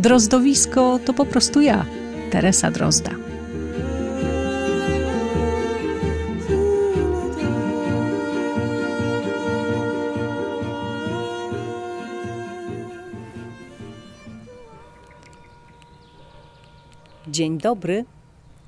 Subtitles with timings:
[0.00, 1.84] Drozdowisko to po prostu ja,
[2.30, 3.10] Teresa Drozda.
[17.28, 18.04] Dzień dobry.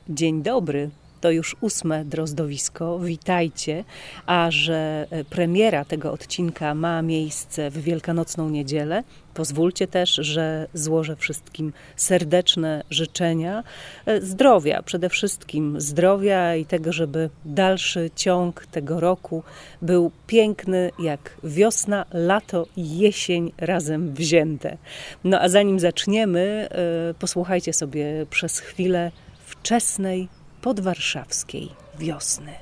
[0.09, 0.91] Dzień dobry.
[1.23, 2.99] To już ósme drozdowisko.
[2.99, 3.85] Witajcie.
[4.27, 9.03] A że e, premiera tego odcinka ma miejsce w Wielkanocną Niedzielę,
[9.35, 13.65] pozwólcie też, że złożę wszystkim serdeczne życzenia
[14.07, 19.43] e, zdrowia, przede wszystkim zdrowia i tego, żeby dalszy ciąg tego roku
[19.83, 24.77] był piękny jak wiosna, lato i jesień razem wzięte.
[25.25, 29.11] No a zanim zaczniemy, e, posłuchajcie sobie przez chwilę
[29.47, 30.29] wczesnej
[30.63, 31.69] podwarszawskiej
[31.99, 32.53] wiosny.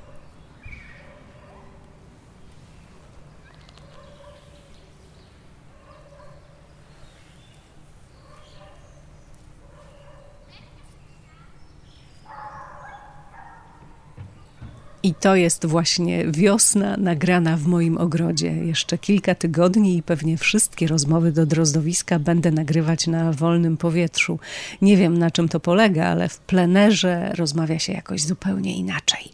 [15.03, 18.49] I to jest właśnie wiosna nagrana w moim ogrodzie.
[18.49, 24.39] Jeszcze kilka tygodni i pewnie wszystkie rozmowy do drozdowiska będę nagrywać na wolnym powietrzu.
[24.83, 29.33] Nie wiem na czym to polega, ale w plenerze rozmawia się jakoś zupełnie inaczej.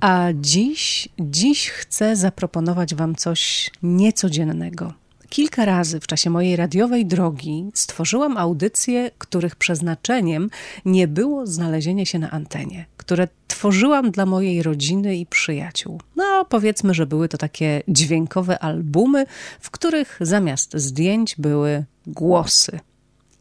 [0.00, 4.92] A dziś, dziś chcę zaproponować Wam coś niecodziennego.
[5.30, 10.50] Kilka razy w czasie mojej radiowej drogi stworzyłam audycje, których przeznaczeniem
[10.84, 16.00] nie było znalezienie się na antenie, które tworzyłam dla mojej rodziny i przyjaciół.
[16.16, 19.26] No, powiedzmy, że były to takie dźwiękowe albumy,
[19.60, 22.80] w których zamiast zdjęć były głosy.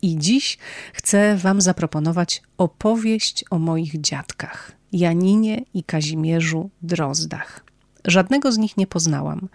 [0.02, 0.58] I dziś
[0.94, 7.67] chcę Wam zaproponować opowieść o moich dziadkach, Janinie i Kazimierzu Drozdach.
[8.08, 9.50] Żadnego z nich nie poznałam.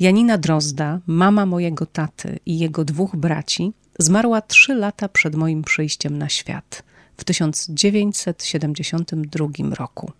[0.00, 6.18] Janina Drozda, mama mojego taty i jego dwóch braci, zmarła trzy lata przed moim przyjściem
[6.18, 6.82] na świat
[7.16, 10.12] w 1972 roku.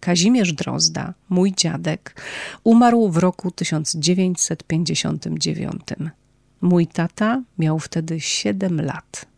[0.00, 2.22] Kazimierz Drozda, mój dziadek,
[2.64, 5.82] umarł w roku 1959.
[6.60, 9.33] Mój tata miał wtedy 7 lat.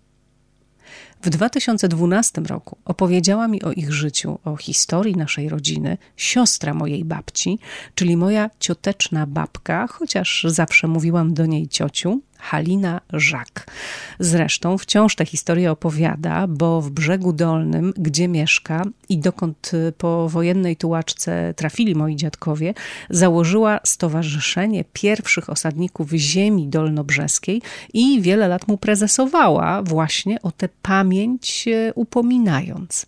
[1.22, 7.58] W 2012 roku opowiedziała mi o ich życiu, o historii naszej rodziny, siostra mojej babci,
[7.94, 13.66] czyli moja cioteczna babka, chociaż zawsze mówiłam do niej ciociu, Halina Żak.
[14.18, 20.76] Zresztą wciąż tę historię opowiada, bo w brzegu dolnym, gdzie mieszka i dokąd po wojennej
[20.76, 22.74] tułaczce trafili moi dziadkowie,
[23.10, 31.68] założyła Stowarzyszenie Pierwszych Osadników Ziemi Dolnobrzeskiej i wiele lat mu prezesowała właśnie o tę pamięć
[31.68, 33.06] e, upominając.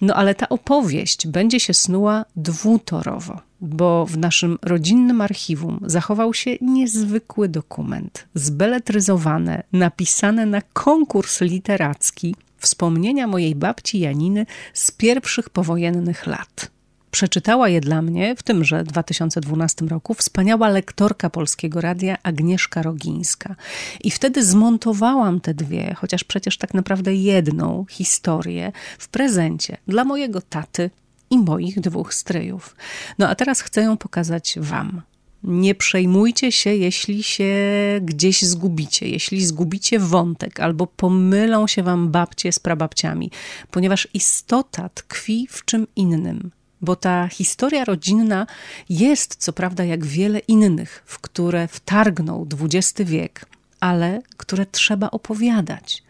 [0.00, 6.50] No ale ta opowieść będzie się snuła dwutorowo bo w naszym rodzinnym archiwum zachował się
[6.60, 16.70] niezwykły dokument, zbeletryzowane, napisane na konkurs literacki wspomnienia mojej babci Janiny z pierwszych powojennych lat.
[17.10, 23.56] Przeczytała je dla mnie w tymże 2012 roku wspaniała lektorka polskiego radia Agnieszka Rogińska.
[24.04, 30.40] I wtedy zmontowałam te dwie, chociaż przecież tak naprawdę jedną historię w prezencie dla mojego
[30.40, 30.90] taty
[31.30, 32.76] i moich dwóch stryjów.
[33.18, 35.02] No a teraz chcę ją pokazać Wam.
[35.44, 37.54] Nie przejmujcie się, jeśli się
[38.02, 43.30] gdzieś zgubicie, jeśli zgubicie wątek albo pomylą się Wam babcie z prababciami,
[43.70, 46.50] ponieważ istota tkwi w czym innym.
[46.80, 48.46] Bo ta historia rodzinna
[48.88, 53.46] jest, co prawda, jak wiele innych, w które wtargnął XX wiek,
[53.84, 56.02] ale które trzeba opowiadać.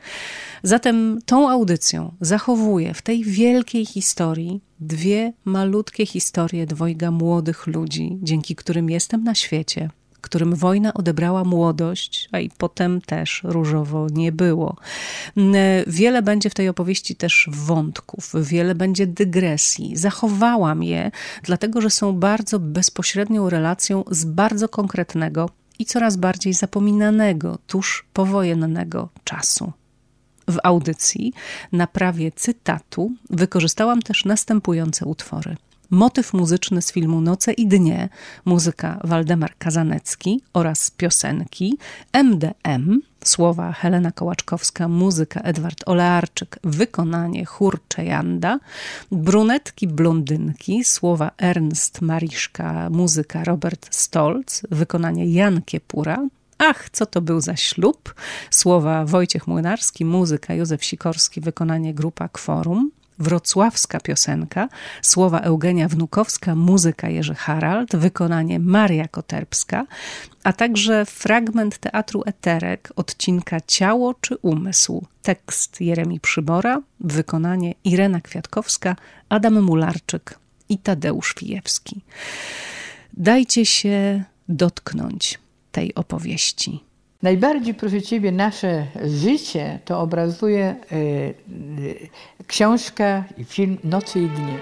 [0.62, 8.56] Zatem tą audycją zachowuję w tej wielkiej historii dwie malutkie historie dwojga młodych ludzi, dzięki
[8.56, 9.90] którym jestem na świecie,
[10.20, 14.76] którym wojna odebrała młodość, a i potem też różowo nie było.
[15.86, 19.96] Wiele będzie w tej opowieści też wątków, wiele będzie dygresji.
[19.96, 21.10] Zachowałam je,
[21.42, 29.08] dlatego że są bardzo bezpośrednią relacją z bardzo konkretnego i coraz bardziej zapominanego tuż powojennego
[29.24, 29.72] czasu.
[30.48, 31.32] W audycji
[31.72, 35.56] na prawie cytatu wykorzystałam też następujące utwory.
[35.90, 38.08] Motyw muzyczny z filmu Noce i Dnie,
[38.44, 41.78] muzyka Waldemar Kazanecki oraz piosenki
[42.12, 48.58] MDM, słowa Helena Kołaczkowska, muzyka Edward Olearczyk, wykonanie chór Czejanda,
[49.12, 56.18] brunetki blondynki, słowa Ernst Mariszka, muzyka Robert Stolz, wykonanie Jan Kiepura,
[56.58, 58.14] Ach, co to był za ślub?
[58.50, 64.68] Słowa Wojciech Młynarski, muzyka Józef Sikorski, wykonanie grupa Kworum wrocławska piosenka,
[65.02, 69.86] słowa Eugenia Wnukowska, muzyka Jerzy Harald, wykonanie Maria Koterbska,
[70.44, 78.96] a także fragment teatru Eterek, odcinka Ciało czy Umysł, tekst Jeremi Przybora, wykonanie Irena Kwiatkowska,
[79.28, 80.38] Adam Mularczyk
[80.68, 82.00] i Tadeusz Fijewski.
[83.12, 85.38] Dajcie się dotknąć
[85.72, 86.84] tej opowieści.
[87.24, 90.96] Najbardziej, proszę Ciebie, nasze życie to obrazuje y,
[91.78, 92.08] y,
[92.46, 94.58] książka i film Nocy i Dnie.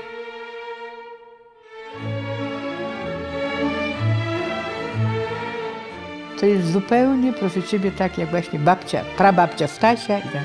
[6.41, 10.45] To jest zupełnie, proszę Ciebie, tak jak właśnie babcia, prababcia Stasia i tak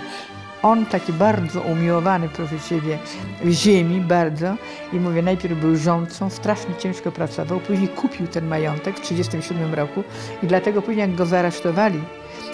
[0.63, 2.99] on taki bardzo umiłowany, proszę Ciebie,
[3.43, 4.55] w ziemi bardzo.
[4.93, 10.03] I mówię, najpierw był rządcą, strasznie ciężko pracował, później kupił ten majątek w 1937 roku
[10.43, 11.99] i dlatego później jak go zaresztowali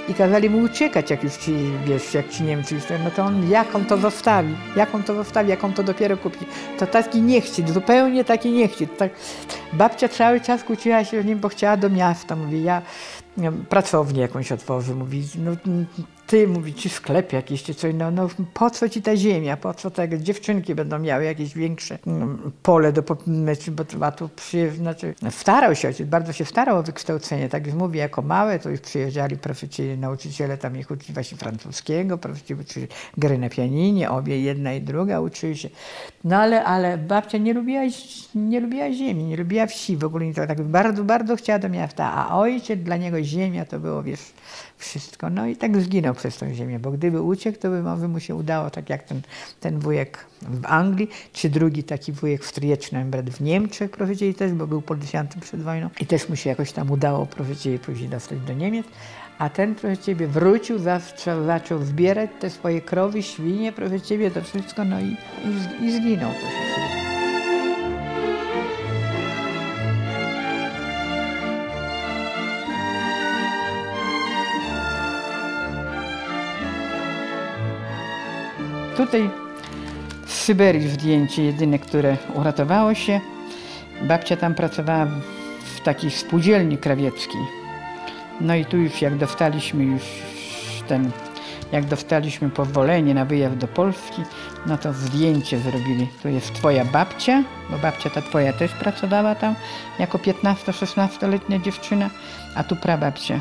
[0.07, 1.55] i kazali mu uciekać, jak już ci,
[1.85, 5.15] wiesz, jak ci Niemcy już, no to on, jak on to zostawi, jak on to
[5.15, 6.45] zostawi, jak on to dopiero kupi.
[6.79, 8.89] To taki niechcieć, zupełnie taki niechcieć.
[8.97, 9.11] Tak,
[9.73, 12.81] babcia cały czas kłóciła się z nim, bo chciała do miasta, mówi, ja
[13.69, 15.51] pracownię jakąś otworzy, mówi, no
[16.27, 19.73] ty, mówi ci sklep jakiś czy coś, no, no po co ci ta ziemia, po
[19.73, 25.15] co te dziewczynki będą miały jakieś większe mm, pole do, znaczy, bo tu przyjeżdża, znaczy
[25.29, 28.79] starał się ojciec, bardzo się starał o wykształcenie, tak już mówi, jako małe to już
[28.79, 32.87] przyjeżdżali profeci, nauczyciele tam ich uczyli właśnie francuskiego, profeci uczyli
[33.17, 35.69] gry na pianinie, obie, jedna i druga uczyli się,
[36.23, 37.81] no ale, ale babcia nie lubiła,
[38.35, 42.13] nie lubiła ziemi, nie lubiła wsi, w ogóle nie tak bardzo, bardzo chciała do miasta,
[42.13, 44.33] a ojciec dla niego ziemia to było, wiesz,
[44.77, 45.29] wszystko.
[45.29, 48.35] No i tak zginął przez tą ziemię, bo gdyby uciekł, to by może mu się
[48.35, 49.21] udało, tak jak ten,
[49.59, 54.51] ten wujek w Anglii, czy drugi taki wujek w Trijecznym brat w Niemczech, powiedzieli też,
[54.51, 58.39] bo był policjantem przed wojną i też mu się jakoś tam udało, powiedzieli, później dostać
[58.39, 58.87] do Niemiec.
[59.37, 64.41] A ten, proszę Ciebie, wrócił, zaczął, zaczął zbierać te swoje krowy, świnie, proszę Ciebie, to
[64.41, 65.17] wszystko, no i,
[65.81, 67.02] i, i zginął, proszę Ciebie.
[78.97, 79.29] Tutaj
[80.25, 83.19] z Syberii zdjęcie jedyne, które uratowało się.
[84.01, 85.07] Babcia tam pracowała
[85.75, 87.41] w takiej spółdzielni krawieckiej.
[88.41, 90.03] No i tu już jak dostaliśmy już
[90.87, 91.11] ten,
[91.71, 94.21] jak dostaliśmy pozwolenie na wyjazd do Polski,
[94.65, 96.07] no to zdjęcie zrobili.
[96.21, 99.55] Tu jest twoja babcia, bo babcia ta twoja też pracowała tam
[99.99, 102.09] jako 15-16-letnia dziewczyna,
[102.55, 103.39] a tu prababcia.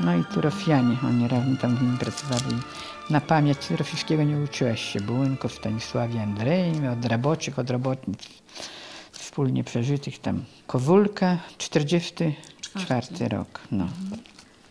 [0.00, 2.56] No i tu Rosjanie, oni razem tam z nimi pracowali
[3.10, 5.00] na pamięć rosyjskiego nie uczyłaś się.
[5.00, 8.18] Bułynko, Stanisławie Andrzej, od roboczych, od robotnic
[9.12, 10.44] wspólnie przeżytych tam.
[10.66, 13.60] Kowulka, 44 rok.
[13.72, 13.88] No.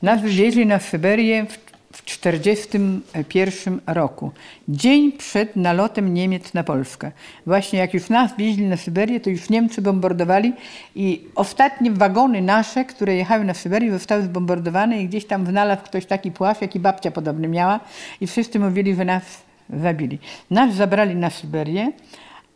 [0.02, 4.32] Nas wywieźli na Syberię w w 1941 roku,
[4.70, 7.12] dzień przed nalotem Niemiec na Polskę.
[7.46, 10.54] Właśnie jak już nas wieźli na Syberię, to już Niemcy bombardowali
[10.96, 16.06] i ostatnie wagony nasze, które jechały na Syberię, zostały zbombardowane i gdzieś tam znalazł ktoś
[16.06, 17.80] taki płaszcz, jaki babcia podobny miała
[18.22, 19.24] i wszyscy mówili, że nas
[19.70, 20.20] zabili.
[20.52, 21.92] Nas zabrali na Syberię,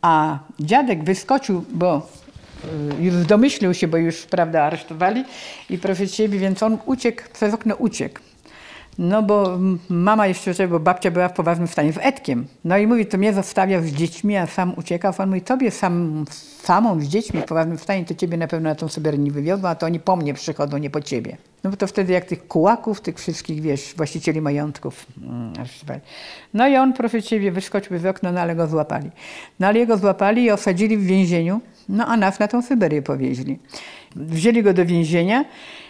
[0.02, 2.08] a dziadek wyskoczył, bo
[3.00, 5.24] y, już domyślił się, bo już prawda aresztowali
[5.70, 8.20] i proszę ciebie, więc on uciekł, przez okno uciekł.
[8.98, 12.46] No bo mama jeszcze, bo babcia była w poważnym stanie z Edkiem.
[12.64, 15.12] No i mówi, to mnie zostawiał z dziećmi, a sam uciekał.
[15.18, 16.24] On mówi, tobie sam,
[16.62, 19.74] samą z dziećmi w poważnym stanie, to ciebie na pewno na tą Syberię wywiozą, a
[19.74, 21.36] to oni po mnie przychodzą, nie po ciebie.
[21.64, 25.06] No bo to wtedy jak tych kułaków, tych wszystkich, wiesz, właścicieli majątków.
[25.22, 25.52] Mm,
[26.54, 29.10] no i on, proszę ciebie, wyskoczył z okna, no ale go złapali.
[29.60, 33.58] No ale jego złapali i osadzili w więzieniu, no a nas na tą Syberię powieźli.
[34.16, 35.44] Wzięli go do więzienia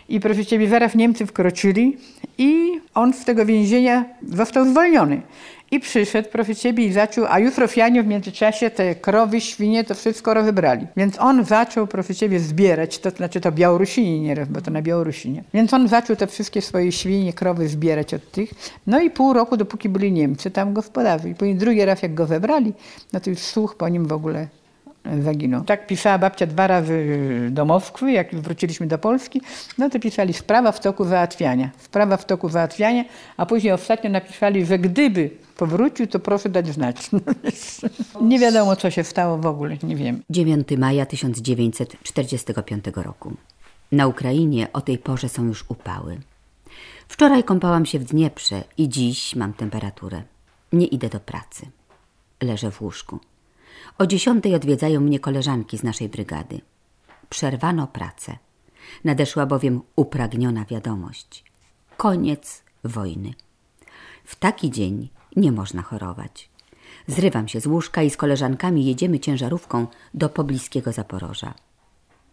[0.09, 1.97] i proszę Ciebie, zaraz Niemcy wkroczyli
[2.39, 5.23] i on z tego więzienia został zwolniony.
[5.71, 9.95] I przyszedł, proszę Ciebie, i zaczął, a już Rosjanie w międzyczasie te krowy, świnie, to
[9.95, 10.87] wszystko rozebrali.
[10.97, 15.45] Więc on zaczął, proszę Ciebie, zbierać, to znaczy to Białorusini nieraz, bo to na Białorusinie.
[15.55, 18.51] Więc on zaczął te wszystkie swoje świnie, krowy zbierać od tych.
[18.87, 21.31] No i pół roku, dopóki byli Niemcy tam gospodarzy.
[21.31, 22.73] I później drugi raz, jak go zebrali,
[23.13, 24.49] no to już słuch po nim w ogóle
[25.23, 25.65] zaginął.
[25.65, 27.07] Tak pisała babcia dwa razy
[27.51, 29.41] do Moskwy, jak wróciliśmy do Polski,
[29.79, 31.71] no to pisali sprawa w toku załatwiania.
[31.79, 33.05] Sprawa w toku załatwiania,
[33.37, 37.11] a później ostatnio napisali, że gdyby powrócił, to proszę dać znać.
[38.21, 40.23] nie wiadomo, co się stało w ogóle, nie wiem.
[40.31, 43.33] 9 maja 1945 roku.
[43.93, 46.19] Na Ukrainie o tej porze są już upały.
[47.09, 50.23] Wczoraj kąpałam się w Dnieprze i dziś mam temperaturę.
[50.73, 51.67] Nie idę do pracy.
[52.43, 53.19] Leżę w łóżku.
[53.99, 56.61] O dziesiątej odwiedzają mnie koleżanki z naszej brygady.
[57.31, 58.39] Przerwano pracę.
[59.05, 61.45] Nadeszła bowiem upragniona wiadomość.
[61.97, 63.35] Koniec wojny.
[64.25, 66.51] W taki dzień nie można chorować.
[67.07, 71.55] Zrywam się z łóżka i z koleżankami jedziemy ciężarówką do pobliskiego Zaporoża.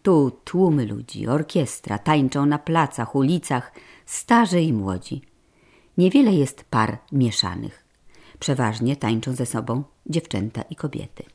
[0.02, 3.72] Tu tłumy ludzi, orkiestra, tańczą na placach, ulicach,
[4.06, 5.22] starzy i młodzi.
[5.98, 7.84] Niewiele jest par mieszanych.
[8.38, 11.33] Przeważnie tańczą ze sobą dziewczęta i kobiety.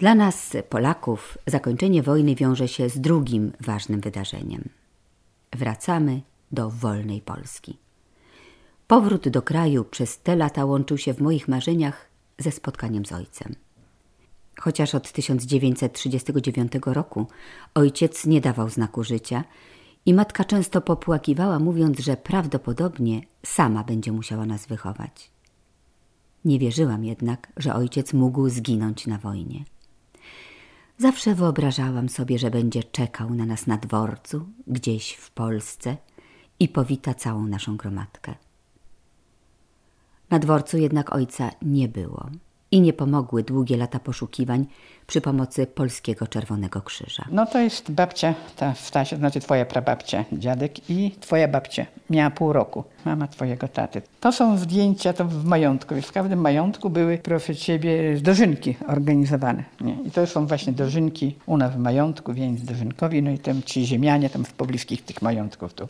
[0.00, 4.68] Dla nas, Polaków, zakończenie wojny wiąże się z drugim ważnym wydarzeniem.
[5.52, 6.20] Wracamy
[6.52, 7.78] do wolnej Polski.
[8.86, 13.54] Powrót do kraju przez te lata łączył się w moich marzeniach ze spotkaniem z ojcem.
[14.60, 17.26] Chociaż od 1939 roku
[17.74, 19.44] ojciec nie dawał znaku życia
[20.06, 25.30] i matka często popłakiwała, mówiąc, że prawdopodobnie sama będzie musiała nas wychować.
[26.44, 29.64] Nie wierzyłam jednak, że ojciec mógł zginąć na wojnie.
[31.00, 35.96] Zawsze wyobrażałam sobie, że będzie czekał na nas na dworcu, gdzieś w Polsce
[36.58, 38.34] i powita całą naszą gromadkę.
[40.30, 42.30] Na dworcu jednak ojca nie było
[42.70, 44.66] i nie pomogły długie lata poszukiwań
[45.10, 47.24] przy pomocy Polskiego Czerwonego Krzyża.
[47.30, 51.86] No to jest babcia, ta Stasia, znaczy twoja prababcia, dziadek i twoja babcia.
[52.10, 54.02] Miała pół roku, mama twojego taty.
[54.20, 55.94] To są zdjęcia to w majątku.
[56.02, 59.64] W każdym majątku były, proszę ciebie, dożynki organizowane.
[59.80, 59.96] Nie?
[60.04, 63.86] I to są właśnie dożynki u nas w majątku, więc dożynkowi, no i tam ci
[63.86, 65.74] ziemianie tam w pobliskich tych majątków.
[65.74, 65.86] Tu,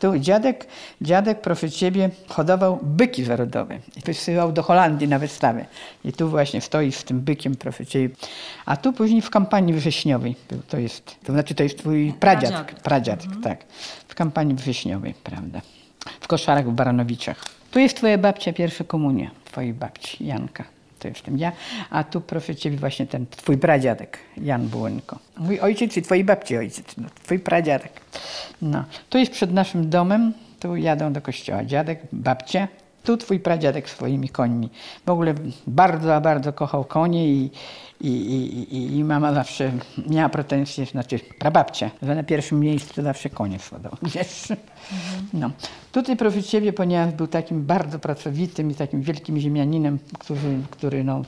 [0.00, 0.66] tu dziadek,
[1.00, 5.66] dziadek, proszę ciebie, hodował byki zarodowe i wysyłał do Holandii na wystawę.
[6.04, 8.14] I tu właśnie stoi z tym bykiem, proszę ciebie,
[8.66, 10.36] a tu później w kampanii wrześniowej,
[10.68, 13.42] to jest, to znaczy to jest twój pradziad, pradziad, mhm.
[13.42, 13.64] tak,
[14.08, 15.60] w kampanii wrześniowej, prawda,
[16.20, 17.44] w koszarach w Baranowiczach.
[17.70, 20.64] Tu jest twoja babcia pierwsza komunia, twojej babci Janka.
[20.98, 21.52] To jestem ja,
[21.90, 25.18] a tu proszę ciebie właśnie ten twój pradziadek, Jan Bułenko.
[25.36, 27.92] Mój ojciec i twojej babci ojciec, no, twój pradziadek.
[28.62, 32.68] No, tu jest przed naszym domem, tu jadą do kościoła dziadek, babcia,
[33.02, 34.70] tu twój pradziadek swoimi końmi.
[35.06, 35.34] W ogóle
[35.66, 37.50] bardzo, bardzo kochał konie i,
[38.00, 39.72] i, i, i mama zawsze
[40.06, 43.92] miała pretensje, znaczy prababcia, że na pierwszym miejscu zawsze konie składał.
[44.14, 44.48] Wiesz?
[45.32, 45.50] No.
[45.92, 51.22] Tutaj proszę Ciebie, ponieważ był takim bardzo pracowitym i takim wielkim ziemianinem, który, który no,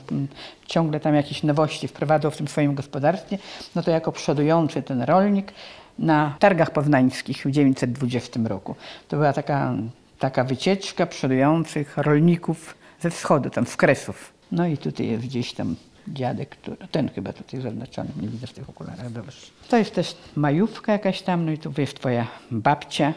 [0.65, 3.37] ciągle tam jakieś nowości wprowadzał w tym swoim gospodarstwie,
[3.75, 5.53] no to jako przodujący ten rolnik
[5.99, 8.75] na targach poznańskich w 1920 roku.
[9.07, 9.73] To była taka
[10.19, 14.33] taka wycieczka przodujących rolników ze wschodu, tam z Kresów.
[14.51, 15.75] No i tutaj jest gdzieś tam
[16.07, 19.37] dziadek, który, ten chyba tutaj zaznaczony, nie widzę w tych okularach, dobrze.
[19.69, 23.13] To jest też majówka jakaś tam, no i tu jest twoja babcia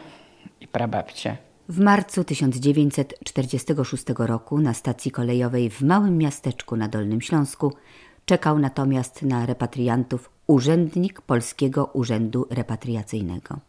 [0.61, 1.37] i prababcia.
[1.69, 7.73] W marcu 1946 roku na stacji kolejowej w małym miasteczku na Dolnym Śląsku
[8.25, 13.59] czekał natomiast na repatriantów urzędnik Polskiego Urzędu Repatriacyjnego.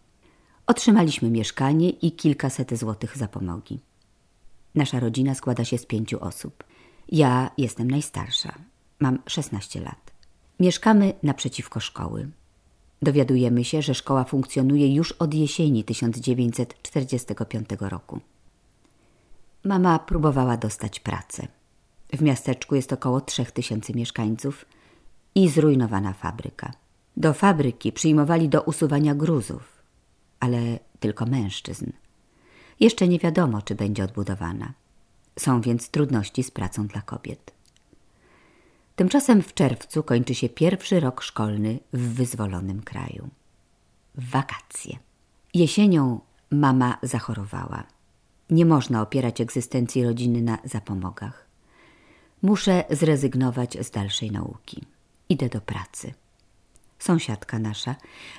[0.70, 3.80] Otrzymaliśmy mieszkanie i kilkaset złotych zapomogi.
[4.74, 6.64] Nasza rodzina składa się z pięciu osób.
[7.08, 8.54] Ja jestem najstarsza.
[9.00, 10.12] Mam 16 lat.
[10.60, 12.30] Mieszkamy naprzeciwko szkoły.
[13.02, 18.20] Dowiadujemy się, że szkoła funkcjonuje już od jesieni 1945 roku.
[19.64, 21.48] Mama próbowała dostać pracę.
[22.12, 24.66] W miasteczku jest około 3000 mieszkańców
[25.34, 26.72] i zrujnowana fabryka.
[27.16, 29.79] Do fabryki przyjmowali do usuwania gruzów
[30.40, 31.92] ale tylko mężczyzn.
[32.80, 34.72] Jeszcze nie wiadomo, czy będzie odbudowana.
[35.38, 37.52] Są więc trudności z pracą dla kobiet.
[38.96, 43.28] Tymczasem w czerwcu kończy się pierwszy rok szkolny w wyzwolonym kraju.
[44.14, 44.98] Wakacje.
[45.54, 46.20] Jesienią
[46.50, 47.84] mama zachorowała.
[48.50, 51.46] Nie można opierać egzystencji rodziny na zapomogach.
[52.42, 54.82] Muszę zrezygnować z dalszej nauki.
[55.28, 56.14] Idę do pracy.
[57.00, 57.94] Sąsiadka nasza,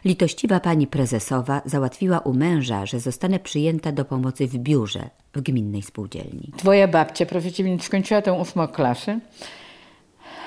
[0.06, 5.82] litościwa pani prezesowa, załatwiła u męża, że zostanę przyjęta do pomocy w biurze w gminnej
[5.82, 6.52] spółdzielni.
[6.58, 9.20] Twoja babcia, cię, skończyła tę ósmą klasę,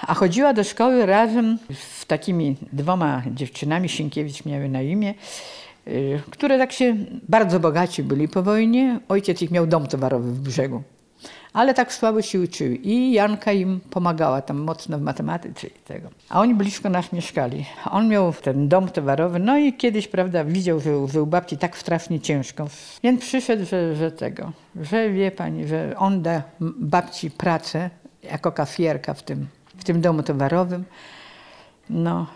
[0.02, 5.14] a chodziła do szkoły razem z takimi dwoma dziewczynami, Sienkiewicz miały na imię,
[5.86, 6.96] y, które tak się
[7.28, 9.00] bardzo bogaci byli po wojnie.
[9.08, 10.82] Ojciec ich miał dom towarowy w brzegu.
[11.52, 12.74] Ale tak słabo się uczyły.
[12.74, 16.08] I Janka im pomagała tam mocno w matematyce i tego.
[16.28, 17.64] A oni blisko nas mieszkali.
[17.90, 21.78] On miał ten dom towarowy, no i kiedyś, prawda, widział, że, że u babci tak
[21.78, 22.68] strasznie ciężko.
[23.02, 27.90] Więc przyszedł, że, że tego, że wie pani, że on da babci pracę
[28.22, 30.84] jako kafierka w tym, w tym domu towarowym
[31.90, 32.26] no,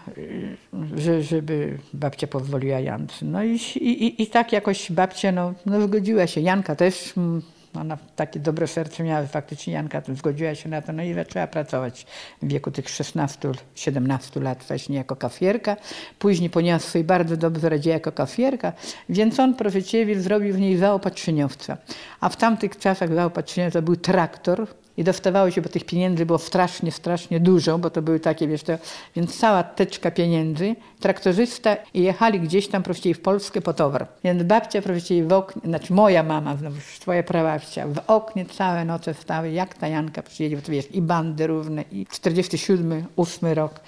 [0.97, 3.27] że, żeby babcia pozwoliła Jance.
[3.27, 6.41] No i, i, i tak jakoś babcia no, no zgodziła się.
[6.41, 7.43] Janka też, mm,
[7.81, 12.07] ona takie dobre serce miała, faktycznie Janka zgodziła się na to, no i zaczęła pracować
[12.43, 15.77] w wieku tych 16-17 lat właśnie jako kafierka.
[16.19, 18.73] Później, ponieważ sobie bardzo dobrze radziła jako kafierka,
[19.09, 21.77] więc on profeciewie zrobił w niej zaopatrzeniowca.
[22.21, 24.67] A w tamtych czasach zaopatrzeniowca był traktor,
[24.99, 28.63] i dostawało się, bo tych pieniędzy było strasznie, strasznie dużo, bo to były takie, wiesz,
[28.63, 28.73] to,
[29.17, 34.07] więc cała teczka pieniędzy, traktorzysta i jechali gdzieś tam, prościej w Polskę po towar.
[34.25, 39.15] Więc babcia, prościej w oknie, znaczy moja mama, znowu twoja prababcia, w oknie całe noce
[39.15, 43.81] stały, jak ta Janka przyjedzie, bo to wiesz, i bandy równe, i 47, 8 rok.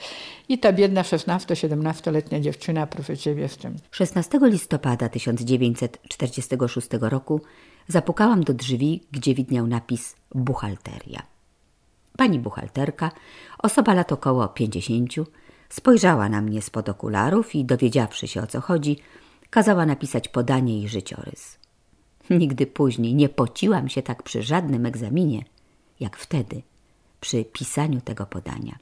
[0.48, 3.76] I ta biedna 16-17-letnia dziewczyna, proszę ciebie, z tym.
[3.90, 7.40] 16 listopada 1946 roku
[7.90, 11.22] Zapukałam do drzwi, gdzie widniał napis buchalteria.
[12.16, 13.10] Pani buchalterka,
[13.58, 15.26] osoba lat około pięćdziesięciu,
[15.68, 18.96] spojrzała na mnie spod okularów i dowiedziawszy się o co chodzi,
[19.50, 21.58] kazała napisać podanie i życiorys.
[22.30, 25.44] Nigdy później nie pociłam się tak przy żadnym egzaminie,
[26.00, 26.62] jak wtedy,
[27.20, 28.78] przy pisaniu tego podania.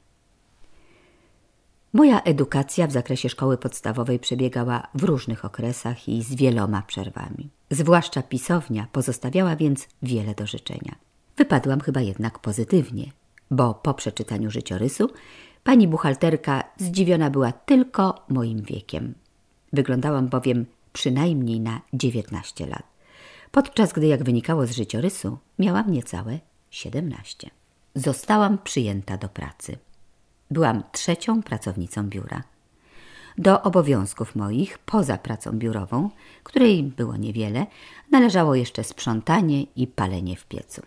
[1.93, 7.49] Moja edukacja w zakresie szkoły podstawowej przebiegała w różnych okresach i z wieloma przerwami.
[7.71, 10.95] Zwłaszcza pisownia pozostawiała więc wiele do życzenia.
[11.37, 13.11] Wypadłam chyba jednak pozytywnie,
[13.51, 15.09] bo po przeczytaniu życiorysu
[15.63, 19.13] pani buchalterka zdziwiona była tylko moim wiekiem.
[19.73, 22.83] Wyglądałam bowiem przynajmniej na 19 lat,
[23.51, 27.49] podczas gdy, jak wynikało z życiorysu, miałam niecałe 17.
[27.95, 29.77] Zostałam przyjęta do pracy.
[30.51, 32.43] Byłam trzecią pracownicą biura.
[33.39, 36.09] Do obowiązków moich, poza pracą biurową,
[36.43, 37.67] której było niewiele,
[38.11, 40.81] należało jeszcze sprzątanie i palenie w piecu.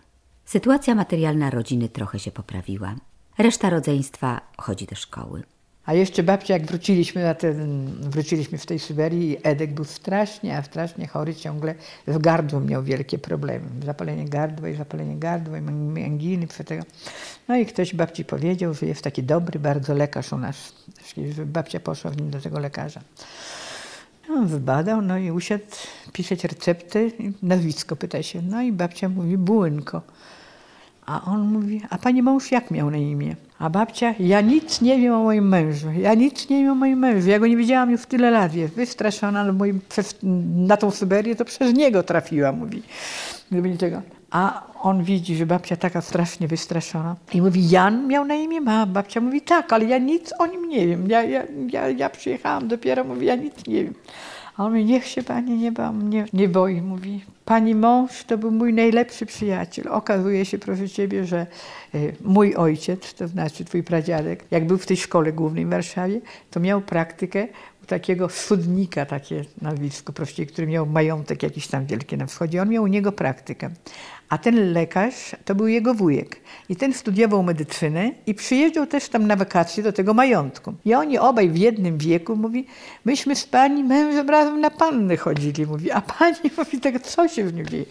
[0.45, 2.95] Sytuacja materialna rodziny trochę się poprawiła.
[3.39, 5.43] Reszta rodzeństwa chodzi do szkoły.
[5.87, 10.63] A jeszcze babcia, jak wróciliśmy, na ten, wróciliśmy w tej Syberii, Edek był strasznie, a
[10.63, 11.75] strasznie chory ciągle.
[12.07, 13.65] Z gardłem miał wielkie problemy.
[13.85, 16.47] Zapalenie gardła i zapalenie gardła i anginy.
[16.67, 16.83] Tego.
[17.49, 20.73] No i ktoś babci powiedział, że jest taki dobry bardzo lekarz u nas.
[21.47, 23.01] Babcia poszła w nim do tego lekarza.
[24.29, 25.65] No, wybadał, no i usiadł
[26.13, 28.43] pisać recepty, nazwisko pyta się.
[28.43, 30.03] No i babcia mówi Błynko.
[31.07, 33.37] A on mówi, a pani mąż jak miał na imię?
[33.59, 36.99] A babcia, ja nic nie wiem o moim mężu, ja nic nie wiem o moim
[36.99, 39.81] mężu, ja go nie widziałam już tyle lat, jest wystraszona no moim,
[40.57, 42.83] na tą Syberię, to przez niego trafiła, mówi.
[43.51, 43.77] Gdyby.
[44.31, 48.61] A on widzi, że babcia taka strasznie wystraszona i mówi, Jan miał na imię?
[48.61, 52.11] Ma babcia mówi, tak, ale ja nic o nim nie wiem, ja, ja, ja, ja
[52.11, 53.95] przyjechałam dopiero, mówi, ja nic nie wiem.
[54.57, 56.83] A on mówi, niech się pani nie, ba, nie, nie boi.
[56.83, 59.89] Mówi, pani mąż to był mój najlepszy przyjaciel.
[59.89, 61.47] Okazuje się, proszę ciebie, że
[61.95, 66.21] y, mój ojciec, to znaczy twój pradziadek, jak był w tej szkole głównej w Warszawie,
[66.51, 67.49] to miał praktykę
[67.83, 72.63] u takiego studnika, takie nazwisko, prościej, który miał majątek jakiś tam wielki na wschodzie.
[72.63, 73.71] On miał u niego praktykę.
[74.33, 76.41] A ten lekarz to był jego wujek.
[76.69, 80.75] I ten studiował medycynę i przyjeżdżał też tam na wakacje do tego majątku.
[80.85, 82.67] I oni obaj w jednym wieku mówi,
[83.05, 85.67] myśmy z pani mężem razem na panny chodzili.
[85.67, 87.85] Mówi, a pani mówi, tak co się w nim dzieje?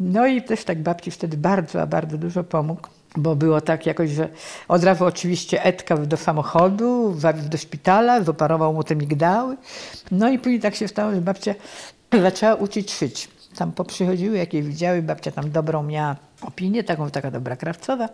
[0.00, 4.10] No i też tak babci wtedy bardzo, a bardzo dużo pomógł bo było tak jakoś,
[4.10, 4.28] że
[4.68, 9.56] od razu oczywiście Edka do samochodu, zawiózł do szpitala, zoparował mu te migdały.
[10.10, 11.54] No i później tak się stało, że babcia
[12.22, 17.56] zaczęła uczyć szyć tam poprzychodziły, jakie widziały, babcia tam dobrą miała opinię, taką taka dobra
[17.56, 18.08] krawcowa.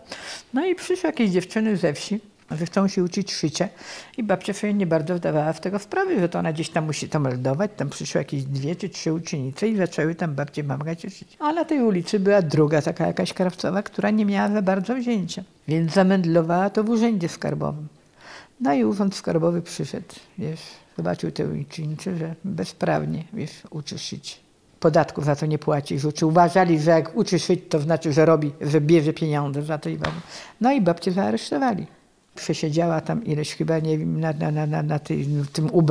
[0.55, 3.69] No i przyszły jakieś dziewczyny ze wsi, że chcą się uczyć szycia
[4.17, 7.09] i babcia sobie nie bardzo wdawała w tego sprawy, że to ona gdzieś tam musi
[7.09, 7.71] to meldować.
[7.77, 11.37] Tam przyszły jakieś dwie czy trzy uczennice i zaczęły tam babcie mamgać szyć.
[11.39, 15.45] A na tej ulicy była druga taka jakaś krawcowa, która nie miała za bardzo wzięcia.
[15.69, 17.89] Więc zamędlowała to w urzędzie skarbowym.
[18.61, 20.61] No i urząd skarbowy przyszedł, wiesz,
[20.97, 24.41] zobaczył tę uczennicę, że bezprawnie, wiesz, uczy szyć
[24.81, 25.99] podatków za to nie płaci.
[25.99, 29.89] Że uważali, że jak uczy szyć, to znaczy, że robi, że bierze pieniądze za to
[29.89, 29.99] i
[30.61, 31.87] No i babcię zaaresztowali.
[32.35, 34.99] Przesiedziała tam ileś chyba, nie wiem, na, na, na, na, na
[35.53, 35.91] tym UB.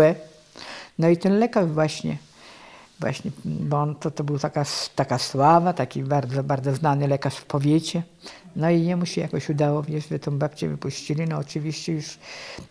[0.99, 2.17] No i ten lekarz właśnie
[2.99, 7.45] właśnie, bo on to, to był taka, taka sława, taki bardzo, bardzo znany lekarz w
[7.45, 8.03] powiecie.
[8.55, 11.25] No i jemu się jakoś udało, wiesz, że tą babcię wypuścili.
[11.25, 12.17] No oczywiście już,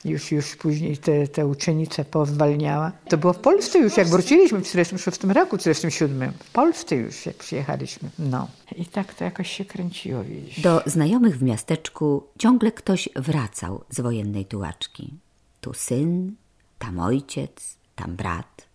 [0.04, 2.92] już, już później te, te uczennice pozwalniała.
[3.08, 6.32] To było w Polsce już, jak wróciliśmy w 46 roku, 47.
[6.38, 8.10] W Polsce już, jak przyjechaliśmy.
[8.18, 8.48] No.
[8.76, 10.60] I tak to jakoś się kręciło, widzisz.
[10.60, 15.14] Do znajomych w miasteczku ciągle ktoś wracał z wojennej tułaczki.
[15.60, 16.36] Tu syn,
[16.78, 18.67] tam ojciec, tam brat.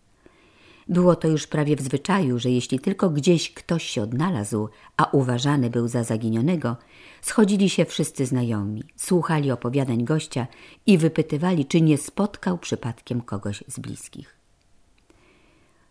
[0.90, 5.70] Było to już prawie w zwyczaju, że jeśli tylko gdzieś ktoś się odnalazł, a uważany
[5.70, 6.78] był za zaginionego,
[7.22, 10.48] schodzili się wszyscy znajomi, słuchali opowiadań gościa
[10.86, 14.36] i wypytywali, czy nie spotkał przypadkiem kogoś z bliskich.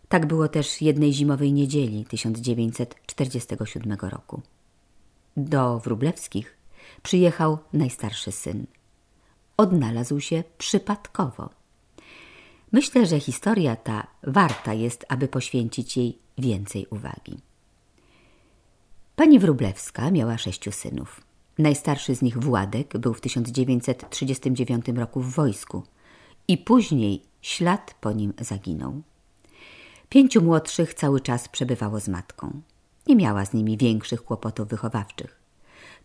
[0.09, 4.41] Tak było też jednej zimowej niedzieli 1947 roku.
[5.37, 6.57] Do Wróblewskich
[7.03, 8.65] przyjechał najstarszy syn.
[9.57, 11.49] Odnalazł się przypadkowo–
[12.73, 17.37] Myślę, że historia ta warta jest, aby poświęcić jej więcej uwagi.
[19.15, 21.21] Pani Wróblewska miała sześciu synów.
[21.57, 25.83] Najstarszy z nich Władek był w 1939 roku w wojsku
[26.47, 29.01] i później ślad po nim zaginął.
[30.09, 32.61] Pięciu młodszych cały czas przebywało z matką.
[33.07, 35.39] Nie miała z nimi większych kłopotów wychowawczych.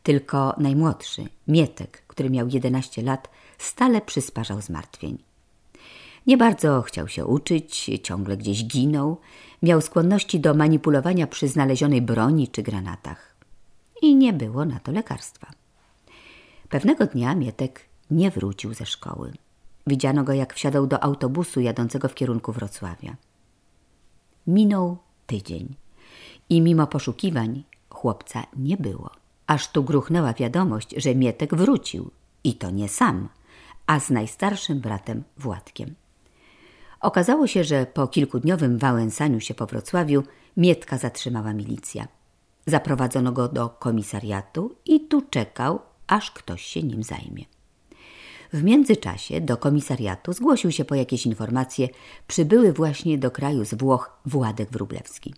[0.02, 5.27] Tylko najmłodszy, Mietek, który miał 11 lat, stale przysparzał zmartwień.
[6.26, 9.20] Nie bardzo chciał się uczyć, ciągle gdzieś ginął,
[9.62, 13.37] miał skłonności do manipulowania przy znalezionej broni czy granatach.
[14.02, 15.50] I nie było na to lekarstwa.
[16.68, 19.33] Pewnego dnia Mietek nie wrócił ze szkoły.
[19.87, 23.16] Widziano go, jak wsiadał do autobusu jadącego w kierunku Wrocławia.
[24.46, 25.74] Minął tydzień
[26.48, 29.11] i mimo poszukiwań chłopca nie było.
[29.46, 32.11] Aż tu gruchnęła wiadomość, że Mietek wrócił
[32.44, 33.28] i to nie sam,
[33.87, 35.94] a z najstarszym bratem Władkiem.
[37.00, 40.22] Okazało się, że po kilkudniowym wałęsaniu się po Wrocławiu
[40.56, 42.08] Mietka zatrzymała milicja.
[42.66, 47.44] Zaprowadzono go do komisariatu i tu czekał, aż ktoś się nim zajmie.
[48.52, 51.88] W międzyczasie do komisariatu zgłosił się po jakieś informacje
[52.26, 55.34] przybyły właśnie do kraju z Włoch Władek Wróblewski.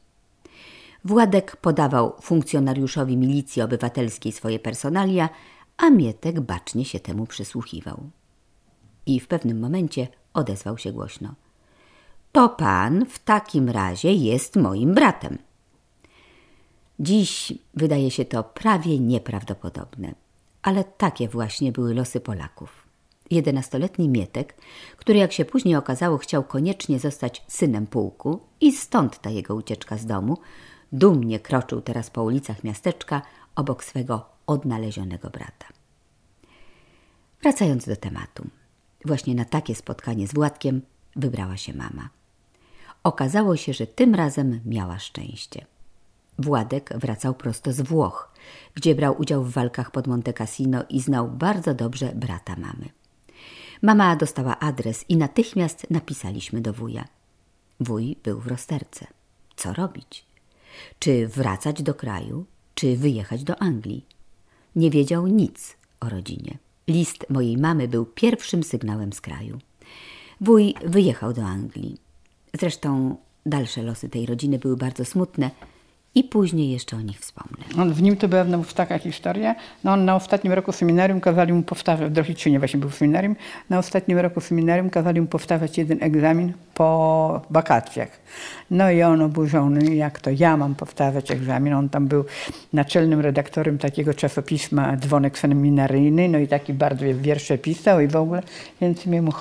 [1.04, 5.28] Władek podawał funkcjonariuszowi milicji obywatelskiej swoje personalia,
[5.76, 8.10] a Mietek bacznie się temu przysłuchiwał.
[9.06, 11.34] I w pewnym momencie odezwał się głośno–
[12.32, 15.38] to pan w takim razie jest moim bratem.
[17.00, 20.14] Dziś wydaje się to prawie nieprawdopodobne,
[20.62, 22.86] ale takie właśnie były losy Polaków.
[23.30, 24.56] Jedenastoletni Mietek,
[24.96, 29.96] który jak się później okazało chciał koniecznie zostać synem pułku i stąd ta jego ucieczka
[29.96, 30.38] z domu,
[30.92, 33.22] dumnie kroczył teraz po ulicach miasteczka
[33.54, 35.66] obok swego odnalezionego brata.
[37.42, 38.46] Wracając do tematu,
[39.04, 40.82] właśnie na takie spotkanie z Władkiem
[41.16, 42.19] wybrała się mama.
[43.04, 45.66] Okazało się, że tym razem miała szczęście.
[46.38, 48.32] Władek wracał prosto z Włoch,
[48.74, 52.88] gdzie brał udział w walkach pod Monte Cassino i znał bardzo dobrze brata mamy.
[53.82, 57.04] Mama dostała adres i natychmiast napisaliśmy do wuja.
[57.80, 59.06] Wuj był w rozterce.
[59.56, 60.24] Co robić?
[60.98, 64.04] Czy wracać do kraju, czy wyjechać do Anglii?
[64.76, 66.58] Nie wiedział nic o rodzinie.
[66.88, 69.58] List mojej mamy był pierwszym sygnałem z kraju.
[70.40, 72.09] Wuj wyjechał do Anglii.
[72.58, 75.50] Zresztą dalsze losy tej rodziny były bardzo smutne
[76.14, 77.64] i później jeszcze o nich wspomnę.
[77.78, 79.54] On, w nim to była znowu taka historia.
[79.84, 83.36] No on na ostatnim roku seminarium kazali mu powtarzać, w Drohiczynie właśnie był seminarium,
[83.70, 88.08] na ostatnim roku seminarium kazali mu powtarzać jeden egzamin po wakacjach.
[88.70, 91.74] No i on oburzony, jak to ja mam powtarzać egzamin.
[91.74, 92.24] On tam był
[92.72, 98.42] naczelnym redaktorem takiego czasopisma Dzwonek Seminaryjny, no i taki bardzo wiersze pisał i w ogóle,
[98.80, 99.32] więc mu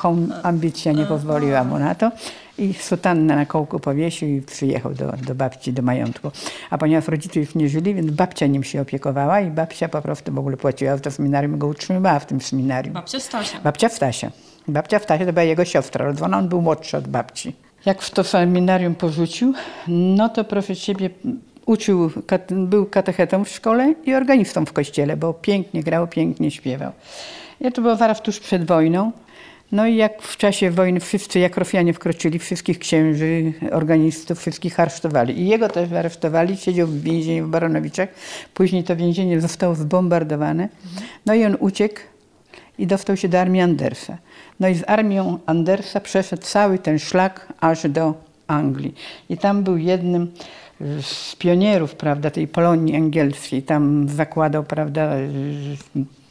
[0.43, 2.12] ambicja nie pozwoliła mu na to
[2.60, 6.32] i sutannę na kołku powiesił i przyjechał do, do babci, do majątku.
[6.69, 10.34] A ponieważ rodzice już nie żyli, więc babcia nim się opiekowała i babcia po prostu
[10.34, 12.93] w ogóle płaciła w to seminarium, go utrzymywała w tym seminarium.
[12.93, 13.60] Babcia Stasia.
[13.62, 14.32] Babcia Stasia.
[14.67, 17.54] Babcia Stasia to była jego siostra rodzona, on był młodszy od babci.
[17.86, 19.54] Jak w to seminarium porzucił,
[19.88, 21.10] no to proszę ciebie,
[21.65, 22.12] uczył,
[22.52, 26.91] był katechetą w szkole i organistą w kościele, bo pięknie grał, pięknie śpiewał.
[27.60, 29.12] Ja to było zaraz tuż przed wojną.
[29.71, 35.39] No i jak w czasie wojny wszyscy, jak Rosjanie wkroczyli, wszystkich księży, organistów, wszystkich aresztowali.
[35.39, 38.10] I jego też aresztowali, siedział w więzieniu w Baronowiczach.
[38.53, 40.69] Później to więzienie zostało zbombardowane.
[41.25, 41.99] No i on uciekł
[42.77, 44.17] i dostał się do armii Andersa.
[44.60, 48.13] No i z armią Andersa przeszedł cały ten szlak aż do
[48.47, 48.95] Anglii.
[49.29, 50.32] I tam był jednym
[51.01, 53.63] z pionierów, prawda, tej Polonii angielskiej.
[53.63, 55.12] Tam zakładał, prawda,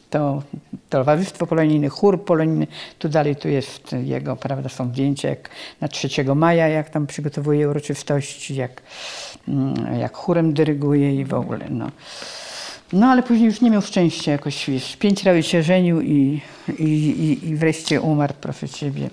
[0.09, 0.43] to
[0.89, 2.67] Towarzystwo Polonijne, chór polonijny.
[2.99, 5.49] Tu dalej tu jest jego, prawda, są zdjęcia jak
[5.81, 8.81] na 3 maja, jak tam przygotowuje uroczystości, jak,
[9.47, 11.65] mm, jak chórem dyryguje i w ogóle.
[11.69, 11.91] No.
[12.93, 16.41] No ale później już nie miał szczęścia jakoś, wiesz, pięć razy się żenił i,
[16.79, 19.09] i, i, i wreszcie umarł, proszę Ciebie.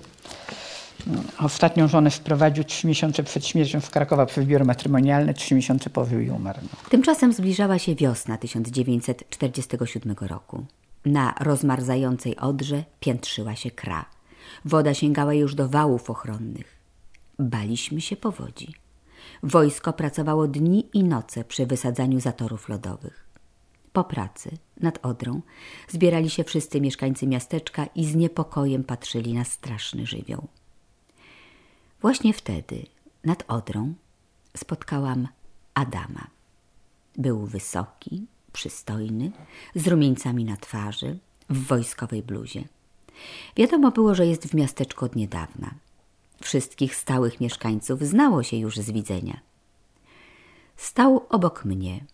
[1.39, 6.19] Ostatnią żonę wprowadził trzy miesiące przed śmiercią w Krakowa przez biuro matrymonialne, trzy miesiące pożył
[6.19, 6.59] i umarł.
[6.63, 6.89] No.
[6.89, 10.65] Tymczasem zbliżała się wiosna 1947 roku.
[11.07, 14.05] Na rozmarzającej Odrze piętrzyła się kra.
[14.65, 16.77] Woda sięgała już do wałów ochronnych.
[17.39, 18.73] Baliśmy się powodzi.
[19.43, 23.27] Wojsko pracowało dni i noce przy wysadzaniu zatorów lodowych.
[23.93, 25.41] Po pracy nad Odrą
[25.89, 30.47] zbierali się wszyscy mieszkańcy miasteczka i z niepokojem patrzyli na straszny żywioł.
[32.01, 32.85] Właśnie wtedy
[33.23, 33.93] nad Odrą
[34.57, 35.27] spotkałam
[35.73, 36.27] Adama.
[37.17, 38.25] Był wysoki,
[38.57, 39.31] przystojny,
[39.75, 42.63] z rumieńcami na twarzy, w wojskowej bluzie.
[43.55, 45.71] Wiadomo było, że jest w miasteczku od niedawna.
[46.41, 49.39] Wszystkich stałych mieszkańców znało się już z widzenia.
[50.77, 52.05] Stał obok mnie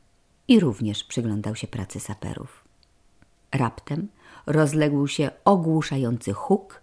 [0.47, 2.63] i również przyglądał się pracy saperów.
[3.51, 4.07] Raptem
[4.45, 6.81] rozległ się ogłuszający huk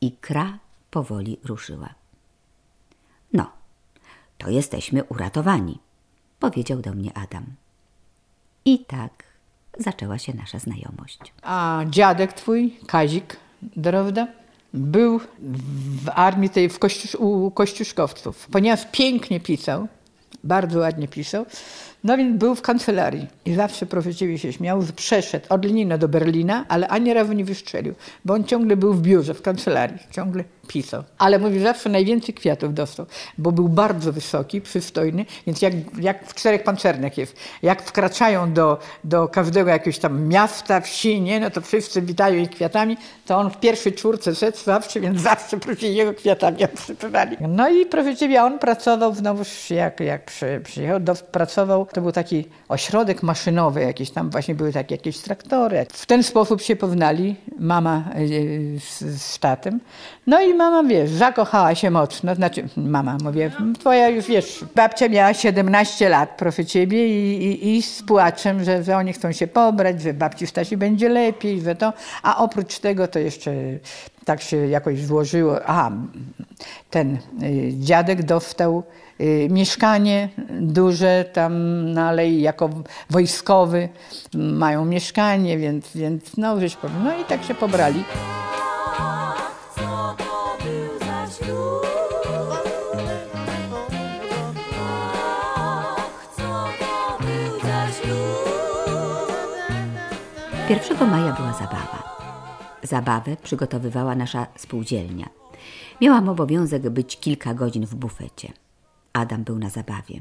[0.00, 0.58] i kra
[0.90, 1.94] powoli ruszyła.
[3.32, 3.52] No,
[4.38, 5.78] to jesteśmy uratowani,
[6.38, 7.46] powiedział do mnie Adam.
[8.64, 9.24] I tak
[9.78, 11.18] zaczęła się nasza znajomość.
[11.42, 14.26] A dziadek twój, Kazik Drowda,
[14.74, 15.20] był
[16.04, 18.48] w armii tej w Kościusz, u kościuszkowców.
[18.52, 19.88] Ponieważ pięknie pisał,
[20.44, 21.46] bardzo ładnie pisał,
[22.04, 26.08] no więc był w kancelarii i zawsze profesjowie się śmiał, że przeszedł od Lenina do
[26.08, 30.44] Berlina, ale ani razu nie wystrzelił, bo on ciągle był w biurze, w kancelarii, ciągle
[30.72, 31.02] pisał.
[31.18, 33.06] Ale mówi, zawsze najwięcej kwiatów dostał,
[33.38, 37.36] bo był bardzo wysoki, przystojny, więc jak, jak w czterech pancernych jest.
[37.62, 42.50] Jak wkraczają do, do każdego jakiegoś tam miasta, wsi, nie, no to wszyscy witają ich
[42.50, 47.36] kwiatami, to on w pierwszej czwórce szedł zawsze, więc zawsze prosili jego kwiatami obsypywali.
[47.40, 47.86] No i
[48.16, 53.80] ciebie, on pracował znowu, jak, jak przy, przyjechał, do, pracował, to był taki ośrodek maszynowy,
[53.80, 55.86] jakieś tam właśnie były takie jakieś traktory.
[55.92, 58.26] W ten sposób się poznali mama e,
[58.80, 59.80] z, z tatem.
[60.26, 65.34] No i mama, wiesz, zakochała się mocno, znaczy mama, mówię, twoja już, wiesz, babcia miała
[65.34, 70.02] 17 lat, proszę ciebie, i, i, i z płaczem, że, że oni chcą się pobrać,
[70.02, 73.52] że babci Stasi będzie lepiej, że to, a oprócz tego to jeszcze
[74.24, 75.92] tak się jakoś złożyło, aha,
[76.90, 78.82] ten y, dziadek dostał
[79.20, 80.28] y, mieszkanie
[80.60, 82.70] duże tam na alei jako
[83.10, 83.88] wojskowy,
[84.34, 86.56] mają mieszkanie, więc, więc no,
[87.04, 88.04] no i tak się pobrali.
[100.70, 101.99] Pierwszego maja była zabawa.
[102.82, 105.28] Zabawę przygotowywała nasza spółdzielnia.
[106.00, 108.52] Miałam obowiązek być kilka godzin w bufecie.
[109.12, 110.20] Adam był na zabawie.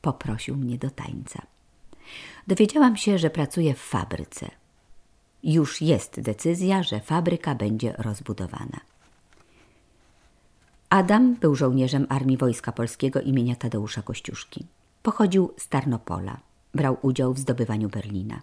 [0.00, 1.42] Poprosił mnie do tańca.
[2.46, 4.50] Dowiedziałam się, że pracuje w fabryce.
[5.42, 8.80] Już jest decyzja, że fabryka będzie rozbudowana.
[10.90, 14.66] Adam był żołnierzem Armii Wojska Polskiego imienia Tadeusza Kościuszki.
[15.02, 16.40] Pochodził z Tarnopola.
[16.74, 18.40] Brał udział w zdobywaniu Berlina.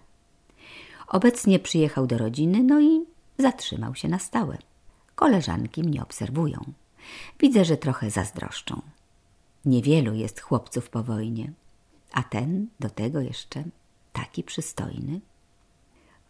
[1.08, 3.04] Obecnie przyjechał do rodziny, no i
[3.38, 4.58] zatrzymał się na stałe.
[5.14, 6.72] Koleżanki mnie obserwują.
[7.40, 8.82] Widzę, że trochę zazdroszczą.
[9.64, 11.52] Niewielu jest chłopców po wojnie,
[12.12, 13.64] a ten do tego jeszcze
[14.12, 15.20] taki przystojny.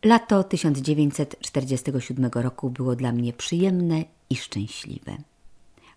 [0.04, 5.16] Lato 1947 roku było dla mnie przyjemne i szczęśliwe.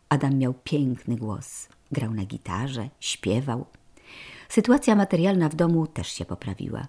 [0.09, 3.65] Adam miał piękny głos, grał na gitarze, śpiewał.
[4.49, 6.87] Sytuacja materialna w domu też się poprawiła.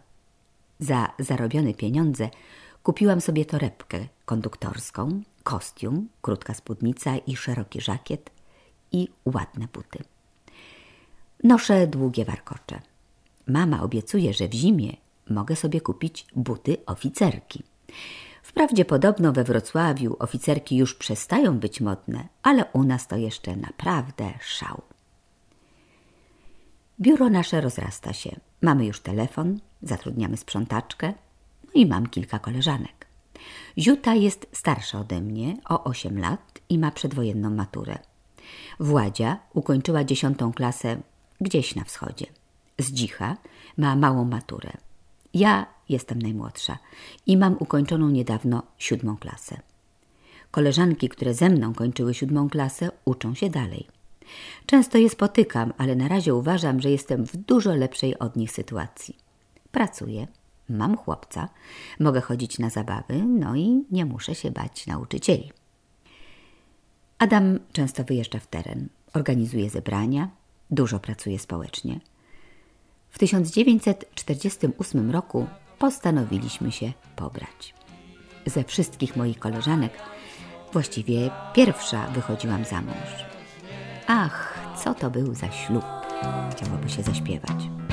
[0.80, 2.30] Za zarobione pieniądze
[2.82, 8.30] kupiłam sobie torebkę konduktorską, kostium, krótka spódnica i szeroki żakiet
[8.92, 10.04] i ładne buty.
[11.44, 12.80] Noszę długie warkocze.
[13.46, 14.96] Mama obiecuje, że w zimie
[15.30, 17.62] mogę sobie kupić buty oficerki.
[18.42, 24.32] Wprawdzie podobno we Wrocławiu oficerki już przestają być modne, ale u nas to jeszcze naprawdę
[24.40, 24.82] szał.
[27.00, 28.36] Biuro nasze rozrasta się.
[28.62, 31.14] Mamy już telefon, zatrudniamy sprzątaczkę
[31.74, 33.06] no i mam kilka koleżanek.
[33.78, 37.98] Ziuta jest starsza ode mnie o 8 lat i ma przedwojenną maturę.
[38.80, 41.00] Władzia ukończyła dziesiątą klasę
[41.40, 42.26] gdzieś na wschodzie.
[42.78, 43.36] Zdzicha
[43.76, 44.72] ma małą maturę.
[45.34, 46.78] Ja jestem najmłodsza
[47.26, 49.60] i mam ukończoną niedawno siódmą klasę.
[50.50, 53.86] Koleżanki, które ze mną kończyły siódmą klasę, uczą się dalej.
[54.66, 59.16] Często je spotykam, ale na razie uważam, że jestem w dużo lepszej od nich sytuacji.
[59.72, 60.26] Pracuję,
[60.68, 61.48] mam chłopca,
[62.00, 65.52] mogę chodzić na zabawy, no i nie muszę się bać nauczycieli.
[67.18, 70.28] Adam często wyjeżdża w teren, organizuje zebrania,
[70.70, 72.00] dużo pracuje społecznie.
[73.10, 75.46] W 1948 roku
[75.78, 77.74] postanowiliśmy się pobrać.
[78.46, 79.92] Ze wszystkich moich koleżanek
[80.72, 83.24] właściwie pierwsza wychodziłam za mąż.
[84.06, 85.84] Ach, co to był za ślub,
[86.50, 87.87] chciałoby się zaśpiewać.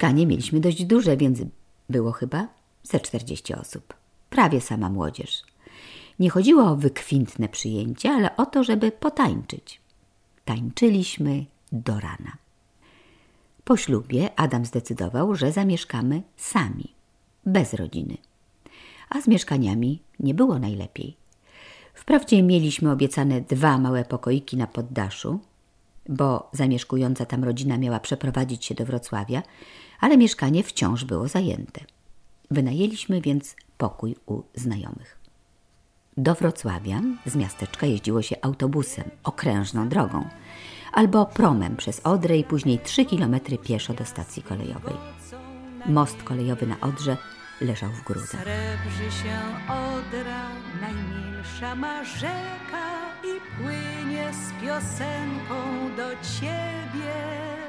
[0.00, 1.38] Mieszkanie mieliśmy dość duże, więc
[1.88, 2.48] było chyba
[2.82, 3.94] ze 40 osób.
[4.30, 5.42] Prawie sama młodzież.
[6.18, 9.80] Nie chodziło o wykwintne przyjęcie, ale o to, żeby potańczyć.
[10.44, 12.36] Tańczyliśmy do rana.
[13.64, 16.94] Po ślubie Adam zdecydował, że zamieszkamy sami,
[17.46, 18.16] bez rodziny.
[19.10, 21.16] A z mieszkaniami nie było najlepiej.
[21.94, 25.40] Wprawdzie mieliśmy obiecane dwa małe pokoiki na poddaszu,
[26.08, 29.42] bo zamieszkująca tam rodzina miała przeprowadzić się do Wrocławia,
[30.00, 31.80] ale mieszkanie wciąż było zajęte.
[32.50, 35.18] Wynajęliśmy więc pokój u znajomych.
[36.16, 40.28] Do Wrocławia z miasteczka jeździło się autobusem, okrężną drogą,
[40.92, 44.94] albo promem przez Odrę i później trzy kilometry pieszo do stacji kolejowej.
[45.86, 47.16] Most kolejowy na Odrze
[47.60, 48.42] leżał w gruzach.
[48.42, 50.48] Srebrzy się Odra,
[50.80, 52.90] najmilsza ma rzeka
[53.24, 55.54] i płynie z piosenką
[55.96, 57.59] do ciebie.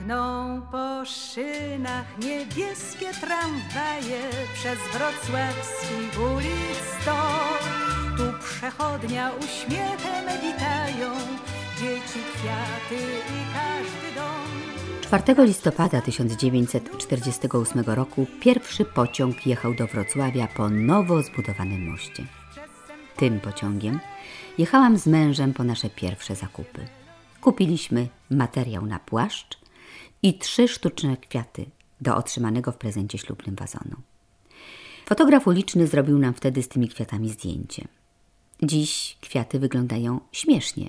[0.00, 4.20] Gną po szynach niebieskie tramwaje
[4.54, 7.16] przez wrocławskich ulic sto.
[8.16, 11.10] Tu przechodnia uśmiechem witają
[11.80, 15.22] dzieci, kwiaty i każdy dom.
[15.24, 22.26] 4 listopada 1948 roku pierwszy pociąg jechał do Wrocławia po nowo zbudowanym moście.
[23.16, 24.00] Tym pociągiem
[24.58, 26.86] jechałam z mężem po nasze pierwsze zakupy.
[27.40, 29.67] Kupiliśmy materiał na płaszcz
[30.22, 31.66] i trzy sztuczne kwiaty
[32.00, 33.96] do otrzymanego w prezencie ślubnym wazonu.
[35.06, 37.88] Fotograf uliczny zrobił nam wtedy z tymi kwiatami zdjęcie.
[38.62, 40.88] Dziś kwiaty wyglądają śmiesznie,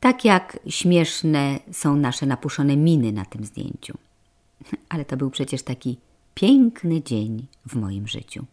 [0.00, 3.98] tak jak śmieszne są nasze napuszone miny na tym zdjęciu.
[4.88, 5.98] Ale to był przecież taki
[6.34, 8.44] piękny dzień w moim życiu.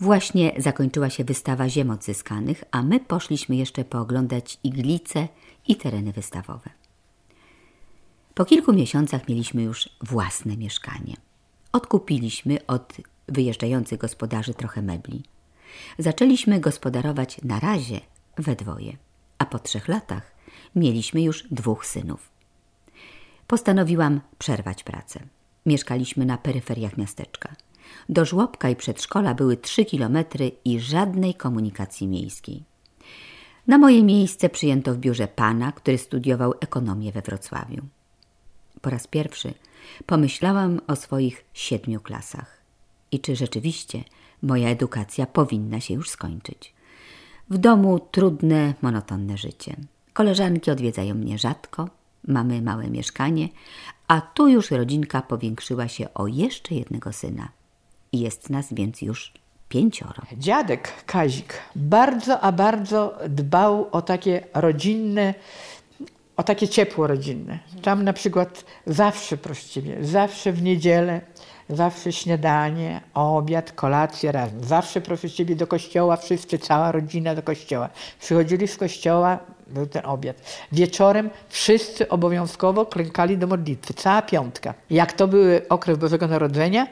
[0.00, 5.28] Właśnie zakończyła się wystawa ziem odzyskanych, a my poszliśmy jeszcze pooglądać iglice
[5.68, 6.75] i tereny wystawowe.
[8.36, 11.16] Po kilku miesiącach mieliśmy już własne mieszkanie.
[11.72, 12.96] Odkupiliśmy od
[13.28, 15.22] wyjeżdżających gospodarzy trochę mebli.
[15.98, 18.00] Zaczęliśmy gospodarować na razie
[18.38, 18.96] we dwoje,
[19.38, 20.32] a po trzech latach
[20.74, 22.30] mieliśmy już dwóch synów.
[23.46, 25.20] Postanowiłam przerwać pracę.
[25.66, 27.56] Mieszkaliśmy na peryferiach miasteczka.
[28.08, 32.64] Do żłobka i przedszkola były trzy kilometry i żadnej komunikacji miejskiej.
[33.66, 37.86] Na moje miejsce przyjęto w biurze pana, który studiował ekonomię we Wrocławiu.
[38.80, 39.54] Po raz pierwszy
[40.06, 42.60] pomyślałam o swoich siedmiu klasach
[43.12, 44.04] i czy rzeczywiście
[44.42, 46.74] moja edukacja powinna się już skończyć.
[47.50, 49.76] W domu trudne, monotonne życie.
[50.12, 51.88] Koleżanki odwiedzają mnie rzadko,
[52.28, 53.48] mamy małe mieszkanie,
[54.08, 57.48] a tu już rodzinka powiększyła się o jeszcze jednego syna.
[58.12, 59.32] Jest nas więc już
[59.68, 60.22] pięcioro.
[60.38, 65.34] Dziadek Kazik bardzo, a bardzo dbał o takie rodzinne
[66.36, 67.58] o takie ciepło rodzinne.
[67.82, 69.38] Tam na przykład zawsze,
[69.70, 71.20] Ciebie, zawsze w niedzielę,
[71.68, 74.64] zawsze śniadanie, obiad, kolację razem.
[74.64, 77.88] Zawsze, proszę Ciebie, do kościoła, wszyscy, cała rodzina do kościoła.
[78.20, 80.36] Przychodzili z kościoła, był ten obiad.
[80.72, 84.74] Wieczorem wszyscy obowiązkowo klękali do modlitwy, cała piątka.
[84.90, 86.86] Jak to był okres Bożego Narodzenia,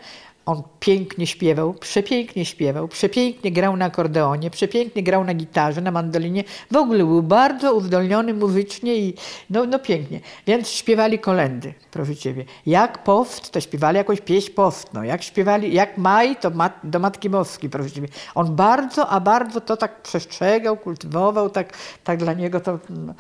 [0.47, 6.45] on pięknie śpiewał, przepięknie śpiewał, przepięknie grał na akordeonie, przepięknie grał na gitarze, na mandolinie.
[6.71, 9.15] W ogóle był bardzo uzdolniony muzycznie i
[9.51, 10.21] no, no pięknie.
[10.47, 12.45] Więc śpiewali kolendy, proszę Ciebie.
[12.67, 15.03] Jak post, to śpiewali jakąś pieśń postną.
[15.03, 18.09] Jak śpiewali, jak maj, to mat, do Matki Boskiej, proszę Ciebie.
[18.35, 21.73] On bardzo, a bardzo to tak przestrzegał, kultywował, tak,
[22.05, 22.79] tak dla niego to...
[22.91, 23.15] No.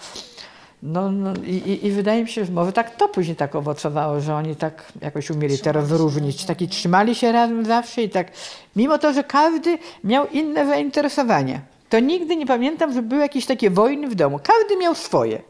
[0.86, 4.34] No, no i, i, wydaje mi się, że może tak to później tak owocowało, że
[4.34, 6.44] oni tak jakoś umieli to rozróżnić.
[6.44, 8.32] Taki trzymali się razem zawsze i tak,
[8.76, 11.60] mimo to, że każdy miał inne zainteresowania.
[11.88, 14.40] To nigdy nie pamiętam, że były jakieś takie wojny w domu.
[14.42, 15.42] Każdy miał swoje.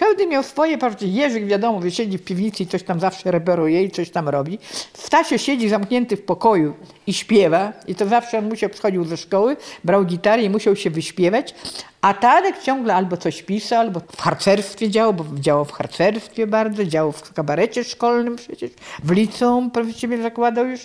[0.00, 3.84] Każdy miał swoje, prawda, Jerzyk wiadomo, że siedzi w piwnicy i coś tam zawsze reperuje
[3.84, 4.58] i coś tam robi.
[4.92, 6.74] Stasie siedzi zamknięty w pokoju
[7.06, 10.90] i śpiewa i to zawsze on musiał, przychodził ze szkoły, brał gitarę i musiał się
[10.90, 11.54] wyśpiewać,
[12.00, 16.84] a Tadek ciągle albo coś pisał, albo w harcerstwie działał, bo działał w harcerstwie bardzo,
[16.84, 18.70] działał w kabarecie szkolnym przecież,
[19.04, 20.80] w liceum właściwie zakładał już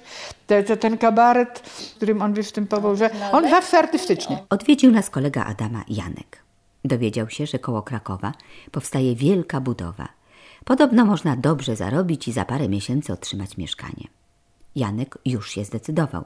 [0.48, 4.38] te, te, ten kabaret, w którym on występował, że on zawsze artystycznie.
[4.50, 6.45] Odwiedził nas kolega Adama Janek.
[6.86, 8.32] Dowiedział się, że koło Krakowa
[8.72, 10.08] powstaje wielka budowa.
[10.66, 14.08] Podobno można dobrze zarobić i za parę miesięcy otrzymać mieszkanie.
[14.76, 16.26] Janek już się zdecydował.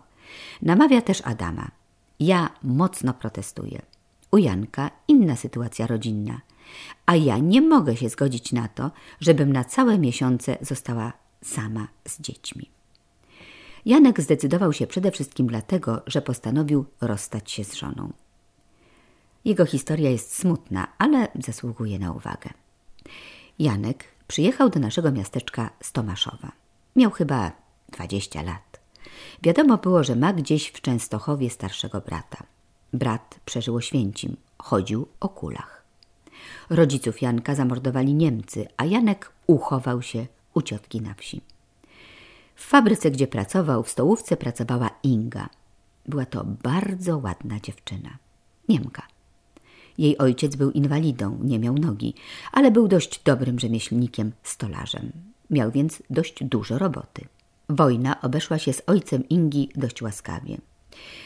[0.62, 1.72] Namawia też Adama.
[2.20, 3.82] Ja mocno protestuję.
[4.32, 6.42] U Janka inna sytuacja rodzinna,
[7.06, 12.22] a ja nie mogę się zgodzić na to, żebym na całe miesiące została sama z
[12.22, 12.70] dziećmi.
[13.86, 18.14] Janek zdecydował się przede wszystkim dlatego, że postanowił rozstać się z żoną.
[19.46, 22.50] Jego historia jest smutna, ale zasługuje na uwagę.
[23.60, 26.52] Janek przyjechał do naszego miasteczka z Tomaszowa.
[26.96, 27.52] Miał chyba
[27.92, 28.80] 20 lat.
[29.44, 32.44] Wiadomo było, że ma gdzieś w Częstochowie starszego brata.
[32.94, 35.84] Brat przeżył Oświęcim, chodził o kulach.
[36.70, 41.42] Rodziców Janka zamordowali Niemcy, a Janek uchował się u ciotki na wsi.
[42.56, 45.50] W fabryce, gdzie pracował, w stołówce pracowała Inga.
[46.06, 48.18] Była to bardzo ładna dziewczyna.
[48.70, 49.04] Niemka.
[50.00, 52.14] Jej ojciec był inwalidą, nie miał nogi,
[52.52, 55.12] ale był dość dobrym rzemieślnikiem, stolarzem.
[55.50, 57.26] Miał więc dość dużo roboty.
[57.70, 60.58] Wojna obeszła się z ojcem Ingi dość łaskawie.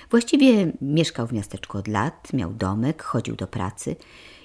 [0.09, 3.95] Właściwie mieszkał w miasteczku od lat, miał domek, chodził do pracy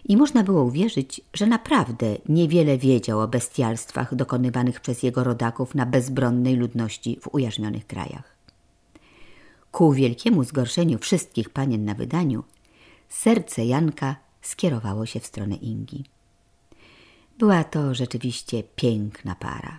[0.04, 5.86] i można było uwierzyć, że naprawdę niewiele wiedział o bestialstwach dokonywanych przez jego rodaków na
[5.86, 8.36] bezbronnej ludności w ujarzmionych krajach.
[9.72, 12.44] Ku wielkiemu zgorszeniu wszystkich panien na wydaniu,
[13.08, 16.04] serce Janka skierowało się w stronę Ingi.
[17.38, 19.78] Była to rzeczywiście piękna para,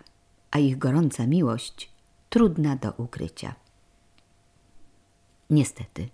[0.51, 1.89] a ich gorąca miłość
[2.30, 3.55] trudna do ukrycia.
[5.49, 6.09] Niestety,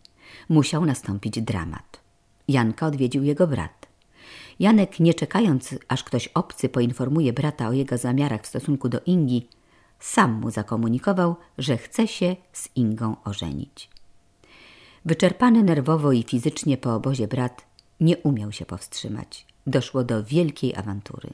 [0.49, 1.99] musiał nastąpić dramat.
[2.47, 3.87] Janka odwiedził jego brat.
[4.59, 9.47] Janek, nie czekając, aż ktoś obcy poinformuje brata o jego zamiarach w stosunku do Ingi,
[9.99, 13.94] sam mu zakomunikował, że chce się z Ingą ożenić.
[15.05, 17.65] Wyczerpany nerwowo i fizycznie po obozie brat
[17.99, 19.45] nie umiał się powstrzymać.
[19.67, 21.33] Doszło do wielkiej awantury.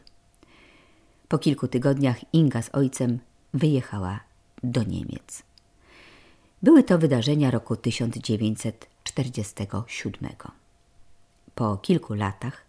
[1.27, 3.19] Po kilku tygodniach Inga z ojcem
[3.53, 4.19] wyjechała
[4.63, 5.43] do Niemiec.
[6.63, 10.29] Były to wydarzenia roku 1947.
[11.55, 12.65] Po kilku latach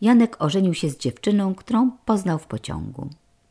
[0.00, 3.08] Janek ożenił się z dziewczyną, którą poznał w pociągu.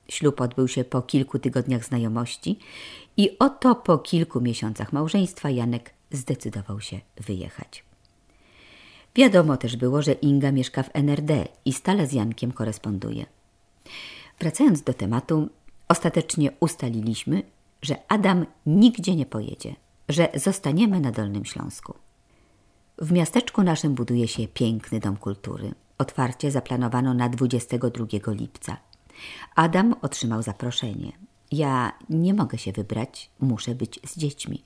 [0.08, 2.60] Ślub odbył się po kilku tygodniach znajomości
[3.18, 7.84] i oto po kilku miesiącach małżeństwa Janek zdecydował się wyjechać.
[9.16, 13.26] Wiadomo też było, że Inga mieszka w NRD i stale z Jankiem koresponduje.
[14.40, 15.50] Wracając do tematu,
[15.88, 17.44] ostatecznie ustaliliśmy,
[17.82, 19.76] że Adam nigdzie nie pojedzie,
[20.10, 21.94] że zostaniemy na Dolnym Śląsku.
[22.98, 25.74] W miasteczku naszym buduje się piękny dom kultury.
[25.98, 28.78] Otwarcie zaplanowano na 22 lipca.
[29.56, 31.12] Adam otrzymał zaproszenie.
[31.52, 34.64] Ja nie mogę się wybrać, muszę być z dziećmi.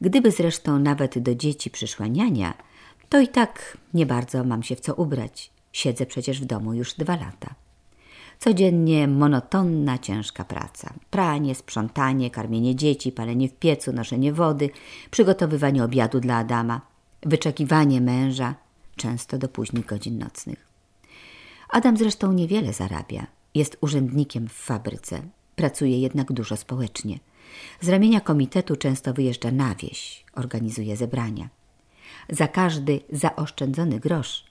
[0.00, 2.54] Gdyby zresztą nawet do dzieci przyszła niania,
[3.08, 5.50] to i tak nie bardzo mam się w co ubrać.
[5.72, 7.54] Siedzę przecież w domu już dwa lata.
[8.38, 10.94] Codziennie monotonna, ciężka praca.
[11.10, 14.70] Pranie, sprzątanie, karmienie dzieci, palenie w piecu, noszenie wody,
[15.10, 16.80] przygotowywanie obiadu dla Adama,
[17.22, 18.54] wyczekiwanie męża,
[18.96, 20.66] często do późnych godzin nocnych.
[21.70, 23.26] Adam zresztą niewiele zarabia.
[23.54, 25.22] Jest urzędnikiem w fabryce.
[25.56, 27.18] Pracuje jednak dużo społecznie.
[27.80, 31.48] Z ramienia komitetu często wyjeżdża na wieś, organizuje zebrania.
[32.28, 34.44] Za każdy zaoszczędzony grosz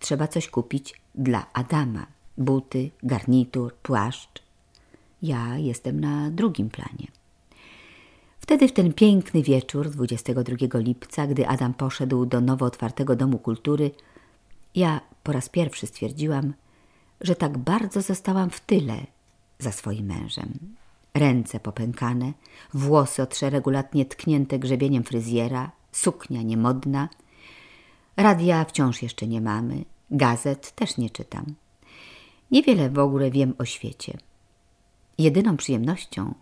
[0.00, 2.06] trzeba coś kupić dla Adama.
[2.38, 4.42] Buty, garnitur, płaszcz.
[5.22, 7.06] Ja jestem na drugim planie.
[8.40, 13.90] Wtedy w ten piękny wieczór, 22 lipca, gdy Adam poszedł do nowo otwartego Domu Kultury,
[14.74, 16.54] ja po raz pierwszy stwierdziłam,
[17.20, 19.06] że tak bardzo zostałam w tyle
[19.58, 20.76] za swoim mężem.
[21.16, 22.32] Ręce popękane,
[22.74, 27.08] włosy od szeregu lat nietknięte grzebieniem fryzjera, suknia niemodna.
[28.16, 31.54] Radia wciąż jeszcze nie mamy, gazet też nie czytam.
[32.50, 34.18] Niewiele w ogóle wiem o świecie.
[35.18, 36.34] Jedyną przyjemnością,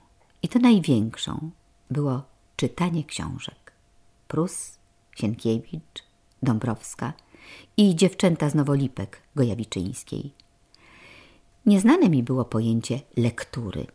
[0.42, 1.50] i to największą,
[1.90, 2.22] było
[2.56, 3.72] czytanie książek.
[4.28, 4.78] Prus,
[5.16, 6.04] Sienkiewicz,
[6.42, 7.12] Dąbrowska
[7.76, 10.32] i dziewczęta z Nowolipek Gojawiczyńskiej.
[11.66, 13.86] Nieznane mi było pojęcie lektury.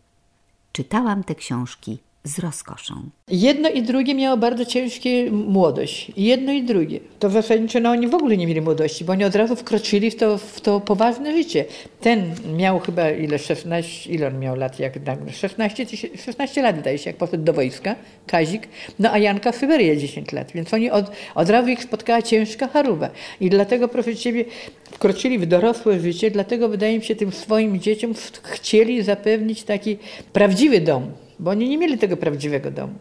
[0.71, 3.09] Czytałam te książki z rozkoszą.
[3.27, 6.11] Jedno i drugie miało bardzo ciężkie młodość.
[6.17, 6.99] Jedno i drugie.
[7.19, 10.15] To zasadniczo no, oni w ogóle nie mieli młodości, bo oni od razu wkroczyli w
[10.15, 11.65] to, w to poważne życie.
[12.01, 14.93] Ten miał chyba ile, 16, ile on miał lat, jak
[15.31, 15.85] 16,
[16.25, 17.95] 16 lat zdaje się, jak poszedł do wojska,
[18.27, 18.67] Kazik,
[18.99, 22.67] no a Janka w Syberii 10 lat, więc oni od, od razu ich spotkała ciężka
[22.67, 23.09] charuba.
[23.41, 24.45] I dlatego, proszę Ciebie,
[24.91, 28.13] wkroczyli w dorosłe życie, dlatego wydaje mi się tym swoim dzieciom
[28.43, 29.97] chcieli zapewnić taki
[30.33, 32.93] prawdziwy dom bo oni nie mieli tego prawdziwego domu.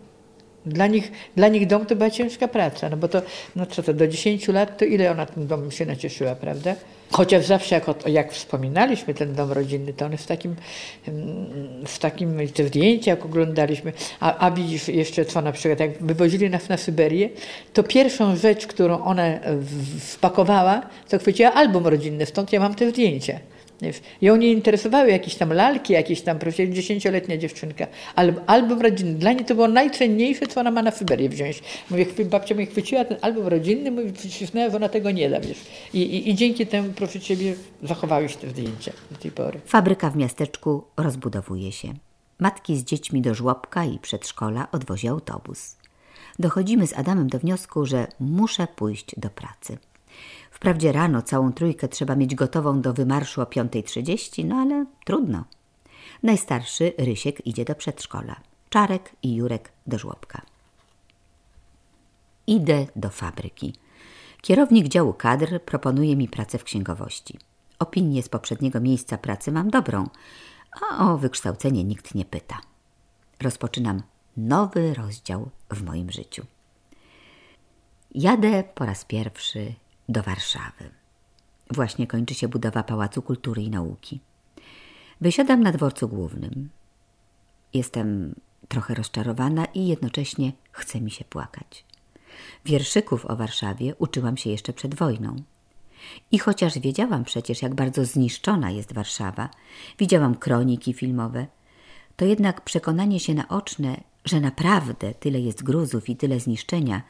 [0.67, 3.23] Dla nich, dla nich dom to była ciężka praca, no bo to,
[3.57, 6.75] no co to, do 10 lat to ile ona tym domem się nacieszyła, prawda?
[7.11, 10.57] Chociaż zawsze jak, jak wspominaliśmy ten dom rodzinny, to one w takim,
[11.87, 16.51] w takim te zdjęcia jak oglądaliśmy, a, a widzisz jeszcze co na przykład, jak wywozili
[16.51, 17.31] nas na Syberię,
[17.73, 19.25] to pierwszą rzecz, którą ona
[20.01, 23.39] wpakowała, to chwyciła album rodzinny, stąd ja mam te zdjęcia.
[24.23, 27.87] Ją nie interesowały jakieś tam lalki, jakieś tam, proszę, dziesięcioletnia dziewczynka.
[28.15, 29.15] Album, album rodzinny.
[29.15, 31.63] Dla niej to było najcenniejsze, co ona ma na Fyberię wziąć.
[31.91, 35.59] Mówię, babcia mi chwyciła ten album rodzinny, mówi, przycisnęła, że ona tego nie da, wiesz.
[35.95, 39.61] I, i, I, dzięki temu, proszę Ciebie, zachowały się te zdjęcia do tej pory.
[39.67, 41.95] Fabryka w miasteczku rozbudowuje się.
[42.39, 45.77] Matki z dziećmi do żłobka i przedszkola odwozi autobus.
[46.39, 49.79] Dochodzimy z Adamem do wniosku, że muszę pójść do pracy.
[50.59, 55.45] Wprawdzie rano całą trójkę trzeba mieć gotową do wymarszu o 5.30, no ale trudno.
[56.23, 58.41] Najstarszy, Rysiek, idzie do przedszkola.
[58.71, 60.43] Czarek i Jurek do żłobka.
[62.47, 63.75] Idę do fabryki.
[64.43, 67.39] Kierownik działu kadr proponuje mi pracę w księgowości.
[67.79, 70.09] Opinię z poprzedniego miejsca pracy mam dobrą,
[70.81, 72.61] a o wykształcenie nikt nie pyta.
[73.41, 74.03] Rozpoczynam
[74.37, 76.45] nowy rozdział w moim życiu.
[78.15, 79.75] Jadę po raz pierwszy
[80.09, 80.91] do Warszawy.
[81.71, 84.21] Właśnie kończy się budowa Pałacu Kultury i Nauki.
[85.21, 86.69] Wysiadam na dworcu głównym.
[87.75, 88.35] Jestem
[88.69, 91.85] trochę rozczarowana i jednocześnie chce mi się płakać.
[92.65, 95.37] Wierszyków o Warszawie uczyłam się jeszcze przed wojną.
[96.33, 99.49] I chociaż wiedziałam przecież, jak bardzo zniszczona jest Warszawa,
[99.99, 101.47] widziałam kroniki filmowe,
[102.17, 107.03] to jednak przekonanie się naoczne, że naprawdę tyle jest gruzów i tyle zniszczenia,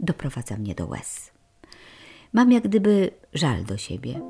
[0.00, 1.37] doprowadza mnie do łez.
[2.32, 4.20] Mam jak gdyby żal do siebie.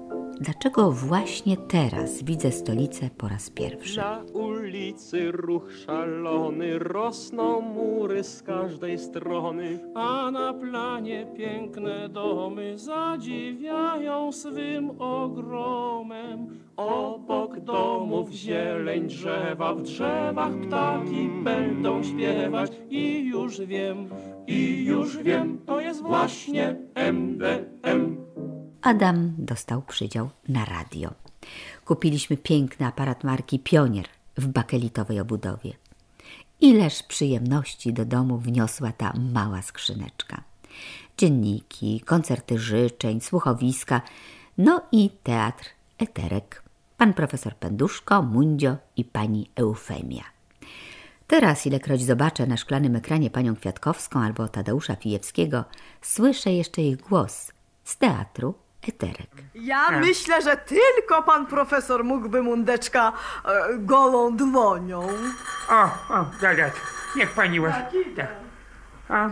[0.40, 4.00] Dlaczego właśnie teraz widzę stolicę po raz pierwszy?
[4.00, 14.32] Na ulicy ruch szalony, rosną mury z każdej strony, a na planie piękne domy zadziwiają
[14.32, 16.46] swym ogromem.
[16.76, 24.08] Obok domów zieleń drzewa, w drzewach ptaki będą śpiewać i już wiem,
[24.46, 27.67] i już wiem, to jest właśnie MDM.
[28.88, 31.10] Adam dostał przydział na radio.
[31.84, 35.72] Kupiliśmy piękny aparat marki Pionier w bakelitowej obudowie.
[36.60, 40.42] Ileż przyjemności do domu wniosła ta mała skrzyneczka.
[41.18, 44.00] Dzienniki, koncerty życzeń, słuchowiska,
[44.58, 45.64] no i teatr
[45.98, 46.62] Eterek.
[46.96, 50.24] Pan profesor Penduszko, Mundzio i pani Eufemia.
[51.26, 55.64] Teraz, ilekroć zobaczę na szklanym ekranie panią Kwiatkowską albo Tadeusza Fijewskiego,
[56.02, 57.52] słyszę jeszcze ich głos
[57.84, 58.54] z teatru
[58.88, 59.30] Eterek.
[59.54, 63.12] Ja myślę, że tylko pan profesor mógłby mundeczka
[63.44, 65.08] e, golą dłonią.
[65.70, 66.72] O, o, zaraz.
[67.16, 67.74] Niech pani was...
[68.16, 68.26] Tak.
[69.08, 69.30] A.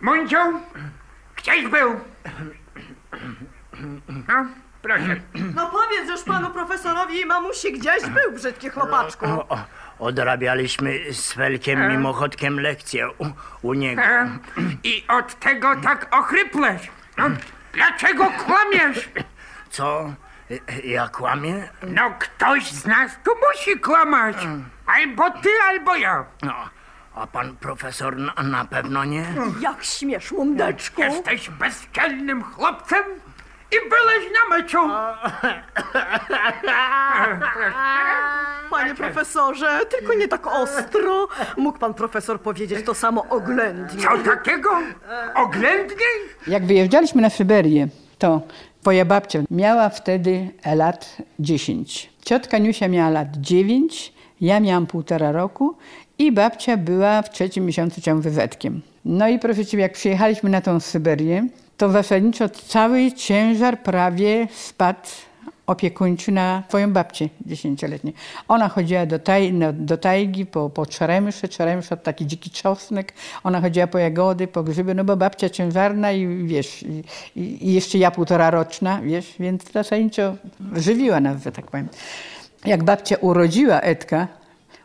[0.00, 0.38] Muncio,
[1.36, 2.00] gdzieś był?
[4.28, 4.46] No,
[4.82, 5.16] proszę.
[5.54, 9.26] No powiedz już panu profesorowi i mamusi, gdzieś był, brzydki chłopaczku.
[9.26, 9.58] O, o,
[9.98, 13.26] odrabialiśmy z Felkiem mimochodkiem lekcję u,
[13.62, 14.02] u niego.
[14.02, 14.38] E,
[14.84, 16.90] I od tego tak ochrypłeś.
[17.18, 17.24] No,
[17.76, 19.08] dlaczego kłamiesz?
[19.70, 20.14] Co?
[20.84, 21.68] Ja kłamię?
[21.82, 24.36] No, ktoś z nas tu musi kłamać.
[24.86, 26.24] Albo ty, albo ja.
[26.42, 26.54] No,
[27.14, 29.24] a pan profesor na, na pewno nie?
[29.60, 31.00] Jak śmiesz, mundeczku.
[31.02, 33.04] Jesteś bezczelnym chłopcem
[33.72, 34.78] i byłeś na meczu.
[38.70, 41.28] Panie profesorze, tylko nie tak ostro.
[41.56, 44.02] Mógł pan profesor powiedzieć to samo oględnie.
[44.02, 44.70] Co takiego?
[45.34, 46.16] Oględniej?
[46.46, 47.88] Jak wyjeżdżaliśmy na Syberię,
[48.18, 48.42] to
[48.80, 52.10] twoja babcia miała wtedy lat 10.
[52.24, 55.76] Ciotka Niusia miała lat 9, ja miałam półtora roku
[56.18, 58.82] i babcia była w trzecim miesiącu ciągu wyzetkiem.
[59.04, 61.46] No i proszę Ciebie, jak przyjechaliśmy na tą Syberię,
[61.76, 65.08] to zasadniczo cały ciężar prawie spadł
[65.66, 68.12] opiekuńczy na twoją babcię dziesięcioletnią.
[68.48, 73.12] Ona chodziła do, taj, no, do tajgi po, po czeremsze, czeremsze, taki dziki czosnek.
[73.44, 77.02] Ona chodziła po jagody, po grzyby, no bo babcia ciężarna i wiesz, i,
[77.36, 80.36] i jeszcze ja półtora roczna, wiesz, więc zasadniczo
[80.72, 81.88] żywiła nas, że tak powiem.
[82.64, 84.28] Jak babcia urodziła Edka,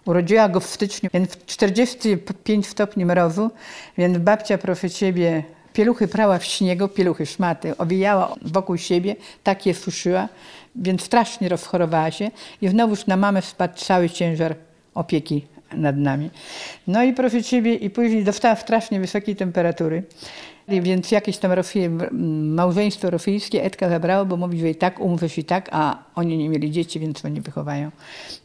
[0.06, 3.52] Urodziła go w styczniu, więc w 45 stopni mrozu,
[3.98, 5.44] więc babcia, proszę ciebie,
[5.74, 10.28] pieluchy prała w śniegu, pieluchy, szmaty, owijała wokół siebie, tak je suszyła,
[10.76, 14.56] więc strasznie rozchorowała się i znowuż na mamę spadł cały ciężar
[14.94, 16.30] opieki nad nami.
[16.88, 20.04] No i proszę ciebie, i później dostała strasznie wysokiej temperatury.
[20.68, 21.52] Więc jakieś tam
[22.56, 26.50] małżeństwo rosyjskie Edka zabrało, bo mówi, że i tak umrzesz i tak, a oni nie
[26.50, 27.92] mieli dzieci, więc to nie wychowają.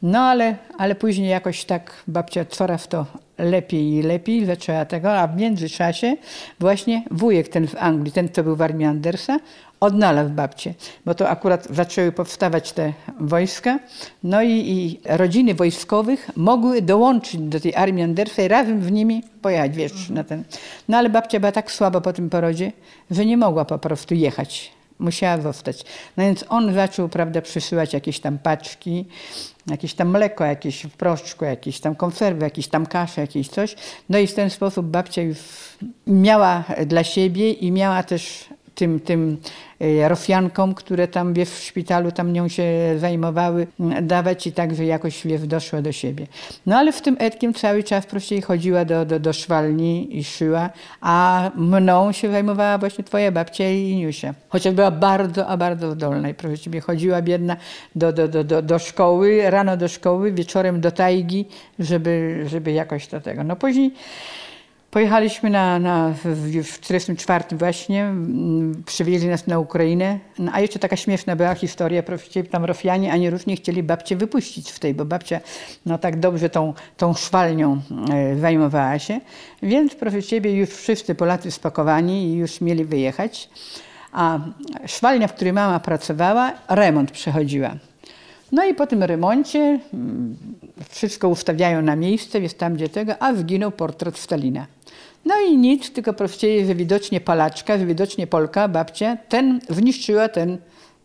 [0.03, 3.07] No ale, ale później jakoś tak babcia coraz to
[3.39, 6.17] lepiej i lepiej zaczęła tego, a w międzyczasie
[6.61, 9.39] właśnie wujek ten w Anglii, ten co był w armii Andersa,
[9.81, 10.75] odnalazł babcię,
[11.05, 13.79] bo to akurat zaczęły powstawać te wojska,
[14.23, 19.23] no i, i rodziny wojskowych mogły dołączyć do tej armii Andersa i razem z nimi
[19.43, 20.45] pojechać, wiesz, na ten.
[20.89, 22.73] No ale babcia była tak słaba po tym porodzie,
[23.11, 24.77] że nie mogła po prostu jechać.
[24.99, 25.85] Musiała zostać.
[26.17, 29.05] No więc on zaczął, prawda, przysyłać jakieś tam paczki,
[29.71, 33.77] jakieś tam mleko, jakieś w proszczku, jakieś tam konserwy, jakieś tam kasze, jakieś coś.
[34.09, 35.39] No i w ten sposób babcia już
[36.07, 39.37] miała dla siebie i miała też tym, tym
[39.81, 42.65] e, Rosjankom, które tam w szpitalu tam nią się
[42.99, 43.67] zajmowały,
[44.03, 46.27] dawać i tak, jakoś wie, doszła do siebie.
[46.67, 50.71] No ale w tym Edkiem cały czas prościej chodziła do, do, do szwalni i szyła,
[51.01, 54.35] a mną się zajmowała właśnie twoja babcia i Niusia.
[54.49, 57.57] Chociaż była bardzo, a bardzo zdolna i proszę ciebie, chodziła biedna
[57.95, 61.45] do, do, do, do, do szkoły, rano do szkoły, wieczorem do tajgi,
[61.79, 63.45] żeby, żeby jakoś do tego.
[63.45, 63.93] No później
[64.91, 68.15] Pojechaliśmy na, na, w 1944 właśnie,
[68.87, 70.19] przywieźli nas na Ukrainę.
[70.39, 72.03] No, a jeszcze taka śmieszna była historia,
[72.51, 75.41] tam Rosjanie ani rusz nie chcieli babcię wypuścić w tej, bo babcia
[75.87, 77.81] no tak dobrze tą, tą szwalnią
[78.13, 79.21] e, zajmowała się.
[79.63, 83.49] Więc proszę ciebie już wszyscy Polacy spakowani i już mieli wyjechać.
[84.13, 84.39] A
[84.87, 87.71] szwalnia, w której mama pracowała, remont przechodziła.
[88.53, 89.81] No i po tym remoncie
[90.89, 94.67] wszystko ustawiają na miejsce, jest tam gdzie tego, a zginął portret Stalina.
[95.27, 100.59] No i nic, tylko prościej, że widocznie Palaczka, że widocznie Polka, babcia, ten zniszczyła ten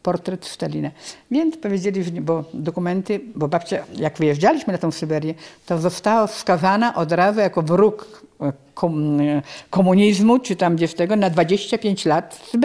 [0.03, 0.91] portret Stalina.
[1.31, 5.33] Więc powiedzieli, że bo dokumenty, bo babcia, jak wyjeżdżaliśmy na tą Syberię,
[5.65, 11.29] to została wskazana od razu jako wróg e, e, komunizmu, czy tam gdzieś tego, na
[11.29, 12.57] 25 lat w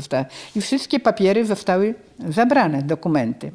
[0.00, 0.26] Syberii.
[0.56, 1.94] I wszystkie papiery zostały
[2.28, 3.50] zabrane, dokumenty.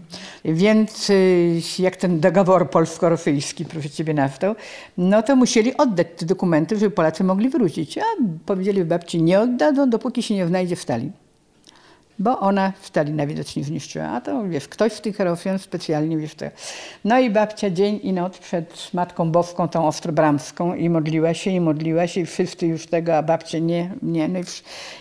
[0.46, 4.56] Więc y, jak ten dogovor polsko-rosyjski, proszę ciebie, nastał,
[4.98, 7.98] no to musieli oddać te dokumenty, żeby Polacy mogli wrócić.
[7.98, 8.02] A
[8.46, 11.12] powiedzieli babci, nie oddadzą, dopóki się nie znajdzie w Stalin
[12.20, 14.06] bo ona Stalina widocznie zniszczyła.
[14.06, 16.46] A to wiesz, ktoś z tych Rosjan specjalnie wiesz to.
[17.06, 21.60] No i babcia dzień i noc przed Matką Boską, tą Ostrobramską i modliła się i
[21.60, 24.28] modliła się i wszyscy już tego, a babcia nie, nie.
[24.28, 24.44] No i,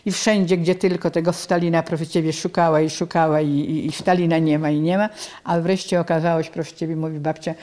[0.06, 4.38] i wszędzie, gdzie tylko tego Stalina, proszę Ciebie, szukała i szukała i, i, i Stalina
[4.38, 5.08] nie ma i nie ma,
[5.44, 7.54] a wreszcie okazało się, proszę Ciebie, mówi babcia,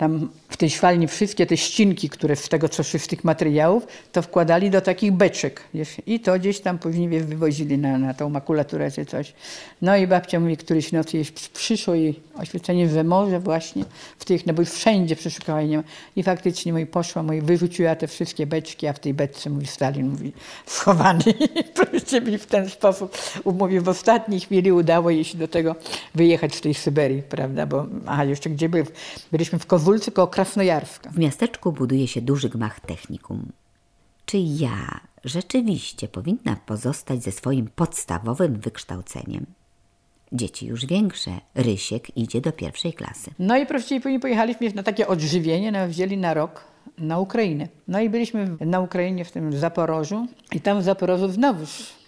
[0.00, 4.22] tam w tej szwalni wszystkie te ścinki, które z tego, co z tych materiałów, to
[4.22, 5.60] wkładali do takich beczek.
[5.74, 9.32] Wiesz, I to gdzieś tam później wywozili na, na tą makulaturę czy coś.
[9.82, 11.22] No i babcia mówi, któryś nocy
[11.54, 13.84] przyszło jej oświecenie we morze właśnie
[14.18, 15.82] w tych, no bo wszędzie przeszukała i nie ma.
[16.16, 20.08] I faktycznie mój poszła, mój wyrzuciła te wszystkie beczki, a w tej beczce mój Stalin
[20.08, 20.32] mówi
[20.66, 21.24] schowany.
[22.18, 25.76] I mi w ten sposób mówi, w ostatniej chwili udało jej się do tego
[26.14, 28.84] wyjechać z tej Syberii, prawda, bo aha, jeszcze gdzie byli?
[29.32, 29.66] Byliśmy w
[30.14, 31.10] Koło Krasnojarska.
[31.10, 33.52] W miasteczku buduje się duży gmach technikum.
[34.26, 39.46] Czy ja rzeczywiście powinna pozostać ze swoim podstawowym wykształceniem?
[40.32, 41.30] Dzieci już większe.
[41.54, 43.30] Rysiek idzie do pierwszej klasy.
[43.38, 46.64] No i prościej później pojechaliśmy na takie odżywienie, no, wzięli na rok
[46.98, 47.68] na Ukrainę.
[47.88, 51.99] No i byliśmy na Ukrainie, w tym Zaporożu i tam w Zaporożu znowuż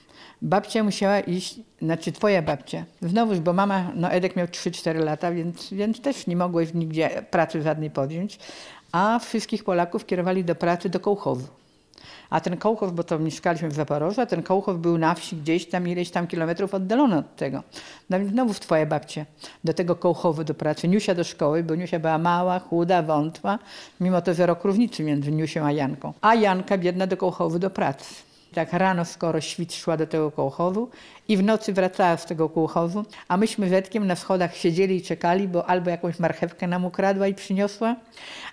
[0.43, 5.73] babcia musiała iść, znaczy twoja babcia, znowuż, bo mama, no Edek miał 3-4 lata, więc,
[5.73, 8.39] więc też nie mogłeś nigdzie pracy żadnej podjąć,
[8.93, 11.47] a wszystkich Polaków kierowali do pracy do kołchowu.
[12.31, 15.67] A ten Kołchow, bo to mieszkaliśmy w Zaporożu, a ten Kołchow był na wsi gdzieś
[15.67, 17.63] tam ileś tam kilometrów oddalony od tego.
[18.11, 19.27] No więc znowu twoja babcia
[19.65, 23.59] do tego Kołchowu do pracy, Niusia do szkoły, bo Niusia była mała, chuda, wątła,
[24.01, 26.13] mimo to zero różnicy między Niusią a Janką.
[26.21, 28.32] A Janka biedna do Kołchowu do pracy.
[28.55, 30.89] Tak rano skoro świt szła do tego kołchowu
[31.29, 35.03] i w nocy wracała z tego kołchowu, a myśmy z Edkiem na schodach siedzieli i
[35.03, 37.97] czekali, bo albo jakąś marchewkę nam ukradła i przyniosła,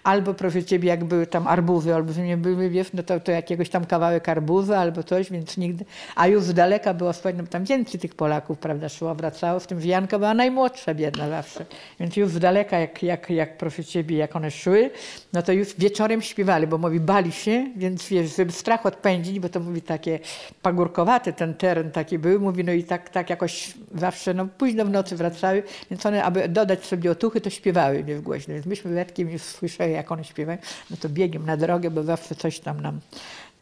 [0.03, 3.69] albo proszę ciebie, jak były tam arbuzy, albo nie były, wiesz, no to, to jakiegoś
[3.69, 5.85] tam kawałek arbuza albo coś, więc nigdy,
[6.15, 9.67] a już z daleka było słychać, no tam więcej tych Polaków, prawda, szło, wracało, w
[9.67, 11.65] tym Janka była najmłodsza, biedna zawsze,
[11.99, 14.91] więc już z daleka, jak, jak, jak proszę ciebie, jak one szły,
[15.33, 19.49] no to już wieczorem śpiewali, bo mówi, bali się, więc wiesz, żeby strach odpędzić, bo
[19.49, 20.19] to mówi, takie
[20.61, 24.89] pagórkowate ten teren taki był, mówi, no i tak, tak jakoś zawsze, no późno w
[24.89, 28.53] nocy wracały, więc one, aby dodać sobie otuchy, to śpiewały mnie w głośno.
[28.53, 30.57] Więc myśmy Wetkiem już słyszały, jak one śpiewają,
[30.91, 32.99] no to biegiem na drogę, bo zawsze coś tam nam...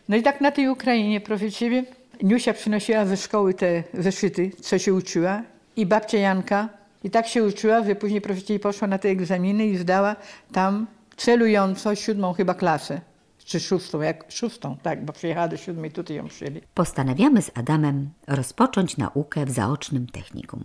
[0.10, 1.84] No i tak na tej Ukrainie, proszę Ciebie,
[2.24, 5.42] Niusia przynosiła ze szkoły te zeszyty, co się uczyła
[5.76, 6.70] i babcia Janka
[7.04, 10.16] i tak się uczyła, że później proszę Ciebie poszła na te egzaminy i zdała
[10.52, 13.02] tam celująco siódmą chyba klasę
[13.48, 16.62] czy szóstą, jak szóstą, tak, bo przyjechała do siódmej, tutaj ją przyjęli.
[16.74, 20.64] Postanawiamy z Adamem rozpocząć naukę w zaocznym technikum.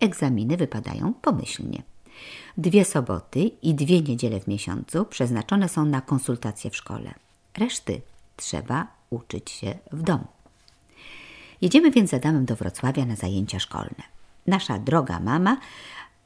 [0.00, 1.82] Egzaminy wypadają pomyślnie.
[2.58, 7.14] Dwie soboty i dwie niedziele w miesiącu przeznaczone są na konsultacje w szkole.
[7.58, 8.00] Reszty
[8.36, 10.26] trzeba uczyć się w domu.
[11.60, 14.02] Jedziemy więc z Adamem do Wrocławia na zajęcia szkolne.
[14.46, 15.56] Nasza droga mama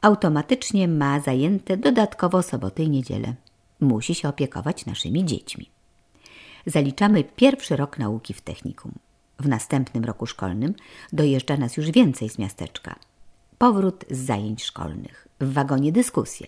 [0.03, 3.35] automatycznie ma zajęte dodatkowo soboty i niedzielę.
[3.81, 5.71] Musi się opiekować naszymi dziećmi
[6.67, 8.93] zaliczamy pierwszy rok nauki w technikum.
[9.39, 10.75] W następnym roku szkolnym
[11.13, 12.97] dojeżdża nas już więcej z miasteczka.
[13.59, 15.29] Powrót z zajęć szkolnych.
[15.41, 16.47] W wagonie dyskusje.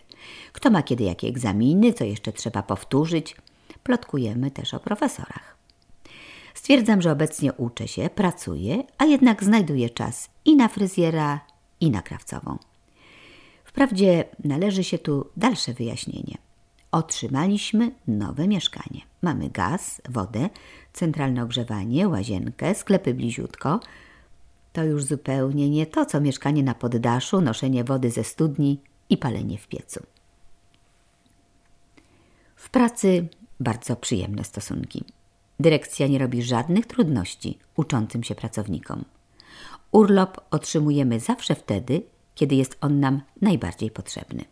[0.52, 3.36] Kto ma kiedy jakie egzaminy, co jeszcze trzeba powtórzyć.
[3.82, 5.56] Plotkujemy też o profesorach.
[6.54, 11.40] Stwierdzam, że obecnie uczę się, pracuję, a jednak znajduję czas i na fryzjera,
[11.80, 12.58] i na krawcową.
[13.64, 16.38] Wprawdzie należy się tu dalsze wyjaśnienie–
[16.92, 19.00] otrzymaliśmy nowe mieszkanie.
[19.22, 20.48] Mamy gaz, wodę,
[20.92, 23.80] centralne ogrzewanie, łazienkę, sklepy bliziutko.
[24.72, 28.80] To już zupełnie nie to, co mieszkanie na poddaszu, noszenie wody ze studni
[29.10, 30.02] i palenie w piecu.
[32.56, 33.28] W pracy
[33.60, 35.04] bardzo przyjemne stosunki.
[35.60, 39.04] Dyrekcja nie robi żadnych trudności uczącym się pracownikom.
[39.92, 42.02] Urlop otrzymujemy zawsze wtedy,
[42.34, 44.44] kiedy jest on nam najbardziej potrzebny.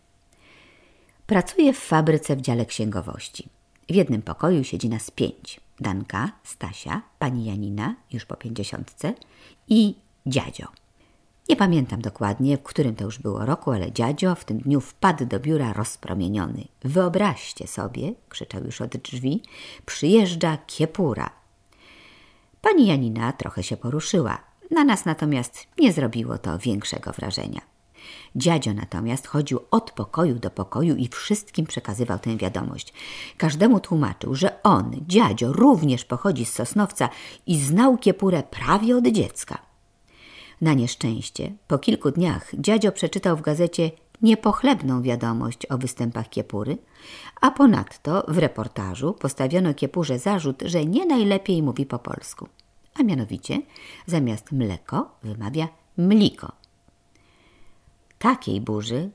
[1.30, 3.48] Pracuje w fabryce w dziale księgowości.
[3.88, 5.60] W jednym pokoju siedzi nas pięć.
[5.80, 9.14] Danka, Stasia, pani Janina, już po pięćdziesiątce
[9.68, 9.94] i
[10.26, 10.68] dziadzio.
[11.48, 15.26] Nie pamiętam dokładnie, w którym to już było roku, ale dziadzio w tym dniu wpadł
[15.26, 16.64] do biura rozpromieniony.
[16.82, 19.42] Wyobraźcie sobie, krzyczał już od drzwi,
[19.86, 21.30] przyjeżdża kiepura.
[22.60, 24.38] Pani Janina trochę się poruszyła.
[24.70, 27.69] Na nas natomiast nie zrobiło to większego wrażenia.
[28.36, 32.92] Dziadzio natomiast chodził od pokoju do pokoju i wszystkim przekazywał tę wiadomość.
[33.36, 37.08] Każdemu tłumaczył, że on, dziadzio, również pochodzi z Sosnowca
[37.46, 39.58] i znał Kiepurę prawie od dziecka.
[40.60, 43.90] Na nieszczęście, po kilku dniach dziadzio przeczytał w gazecie
[44.22, 46.78] niepochlebną wiadomość o występach Kiepury,
[47.40, 52.48] a ponadto w reportażu postawiono Kiepurze zarzut, że nie najlepiej mówi po polsku,
[52.94, 53.62] a mianowicie
[54.06, 56.59] zamiast mleko wymawia mliko.
[58.20, 59.10] Takiej burzy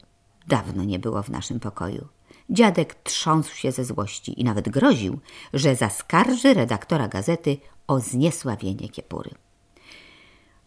[0.48, 2.08] dawno nie było w naszym pokoju.
[2.50, 5.20] Dziadek trząsł się ze złości i nawet groził,
[5.54, 9.30] że zaskarży redaktora gazety o zniesławienie Kiepury.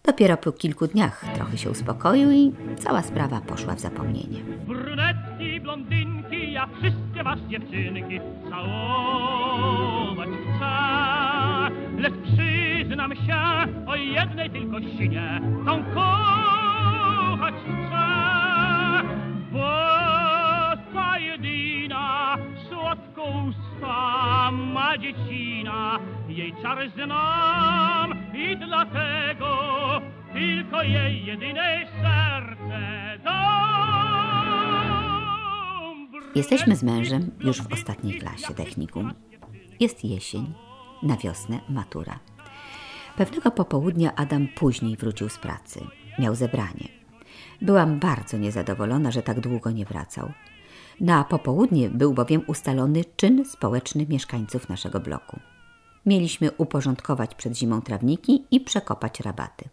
[0.04, 4.40] Dopiero po kilku dniach trochę się uspokoił i cała sprawa poszła w zapomnienie.
[4.66, 8.20] Brunetki, blondynki, ja wszystkie was dziewczynki
[8.50, 10.74] całować chcę.
[11.98, 13.38] Lecz przyznam się
[13.86, 16.57] o jednej tylko sinie, tą chcę.
[20.94, 22.38] Ta jedyna
[22.68, 23.28] słodko
[24.52, 29.56] ma dziecina, jej czar znam i dlatego
[30.32, 33.48] tylko jej jedyne serce dam.
[36.34, 39.12] Jesteśmy z mężem już w ostatniej klasie technikum.
[39.80, 40.54] Jest jesień,
[41.02, 42.18] na wiosnę matura.
[43.16, 45.80] Pewnego popołudnia Adam później wrócił z pracy.
[46.18, 46.97] Miał zebranie.
[47.62, 50.32] Byłam bardzo niezadowolona, że tak długo nie wracał.
[51.00, 55.40] Na popołudnie był bowiem ustalony czyn społeczny mieszkańców naszego bloku.
[56.06, 59.68] Mieliśmy uporządkować przed zimą trawniki i przekopać rabaty.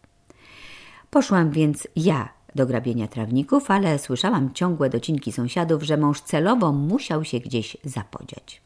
[1.09, 7.23] Poszłam więc ja do grabienia trawników, ale słyszałam ciągłe docinki sąsiadów, że mąż celowo musiał
[7.23, 8.61] się gdzieś zapodziać.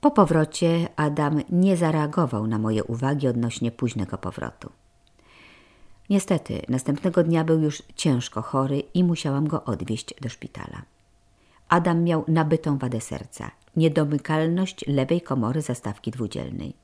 [0.00, 4.70] Po powrocie Adam nie zareagował na moje uwagi odnośnie późnego powrotu.
[6.12, 10.82] Niestety, następnego dnia był już ciężko chory i musiałam go odwieźć do szpitala.
[11.68, 16.74] Adam miał nabytą wadę serca, niedomykalność lewej komory zastawki dwudzielnej.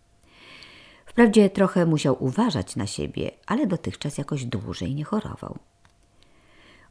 [1.07, 5.59] Wprawdzie trochę musiał uważać na siebie, ale dotychczas jakoś dłużej nie chorował.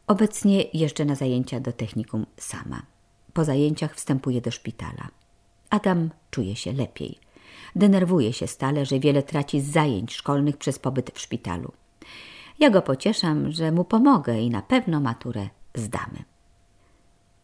[0.07, 2.81] Obecnie jeżdżę na zajęcia do technikum sama.
[3.33, 5.07] Po zajęciach wstępuję do szpitala.
[5.69, 7.17] Adam czuje się lepiej.
[7.75, 11.71] Denerwuje się stale, że wiele traci z zajęć szkolnych przez pobyt w szpitalu.
[12.59, 16.23] Ja go pocieszam, że mu pomogę i na pewno maturę zdamy.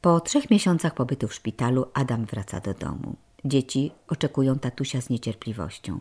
[0.01, 3.15] Po trzech miesiącach pobytu w szpitalu Adam wraca do domu.
[3.45, 5.99] Dzieci oczekują tatusia z niecierpliwością.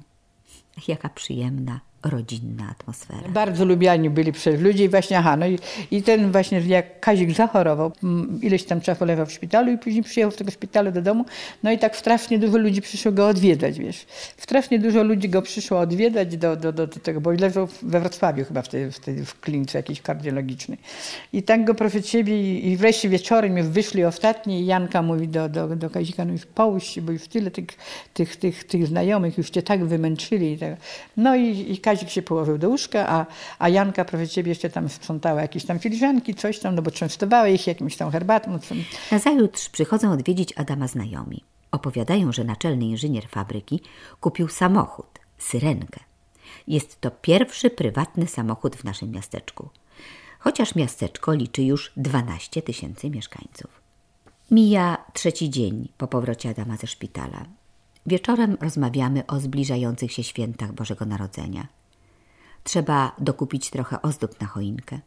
[0.89, 3.29] Jaka przyjemna, rodzinna atmosfera.
[3.29, 5.59] Bardzo lubiani byli przez ludzi i właśnie, aha, no i,
[5.91, 10.03] i ten właśnie, jak Kazik zachorował, m, ileś tam czasu leżał w szpitalu i później
[10.03, 11.25] przyjechał z tego szpitalu do domu,
[11.63, 14.07] no i tak strasznie dużo ludzi przyszło go odwiedzać, wiesz.
[14.37, 18.45] Strasznie dużo ludzi go przyszło odwiedzać do, do, do, do tego, bo leżał we Wrocławiu
[18.45, 20.79] chyba wtedy, wtedy w klinice jakiejś kardiologicznej.
[21.33, 25.29] I tak go proszę ciebie i, i wreszcie wieczorem już wyszli ostatni i Janka mówi
[25.29, 27.67] do, do, do Kazika, no już połóż bo już tyle tych,
[28.15, 30.53] tych, tych, tych znajomych już cię tak wymęczyli.
[30.53, 30.77] I tak.
[31.17, 33.27] No i, i Kazik się położył do łóżka, a,
[33.59, 37.49] a Janka, proszę ciebie, jeszcze tam sprzątała jakieś tam filiżanki, coś tam, no bo częstowała
[37.49, 38.59] ich jakimś tam herbatą.
[39.11, 41.45] Nazajutrz przychodzą odwiedzić Adama znajomi.
[41.71, 43.81] Opowiadają, że naczelny inżynier fabryki
[44.21, 46.01] kupił samochód, syrenkę.
[46.69, 49.69] Jest to pierwszy prywatny samochód w naszym miasteczku.
[50.39, 53.83] Chociaż miasteczko liczy już 12 tysięcy mieszkańców.
[54.51, 57.45] Mija trzeci dzień po powrocie Adama ze szpitala.
[58.07, 61.67] Wieczorem rozmawiamy o zbliżających się świętach Bożego Narodzenia.
[62.65, 64.99] Trzeba dokupić trochę ozdób na choinkę.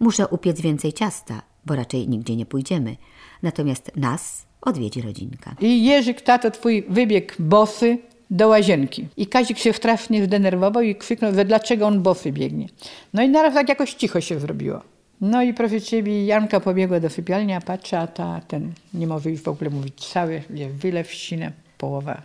[0.00, 2.96] Muszę upiec więcej ciasta, bo raczej nigdzie nie pójdziemy.
[3.42, 5.56] Natomiast nas odwiedzi rodzinka.
[5.60, 7.98] I Jerzyk, tato twój, wybiegł bosy
[8.30, 9.08] do łazienki.
[9.16, 12.68] I Kazik się strasznie zdenerwował i krzyknął, że dlaczego on bosy biegnie.
[13.14, 14.80] No i naraz tak jakoś cicho się zrobiło.
[15.20, 19.30] No i proszę ciebie, Janka pobiegła do sypialni, a patrzy, a ta, ten nie może
[19.30, 22.22] już w ogóle mówić cały, wie, wylew ścinę, połowa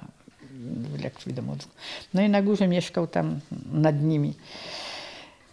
[0.70, 1.72] wylekł do mózgu.
[2.14, 3.40] No i na górze mieszkał tam
[3.72, 4.34] nad nimi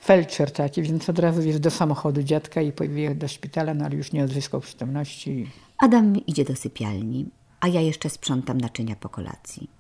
[0.07, 3.97] felczer taki, więc od razu jest do samochodu dziadka i pojechał do szpitala, no ale
[3.97, 5.51] już nie odzyskał przytomności.
[5.79, 7.27] Adam idzie do sypialni,
[7.61, 9.71] a ja jeszcze sprzątam naczynia po kolacji.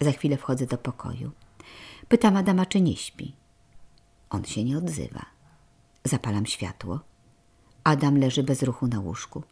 [0.00, 1.30] Za chwilę wchodzę do pokoju.
[2.08, 3.34] Pytam Adama, czy nie śpi.
[4.30, 5.26] On się nie odzywa.
[6.04, 7.00] Zapalam światło.
[7.84, 9.42] Adam leży bez ruchu na łóżku.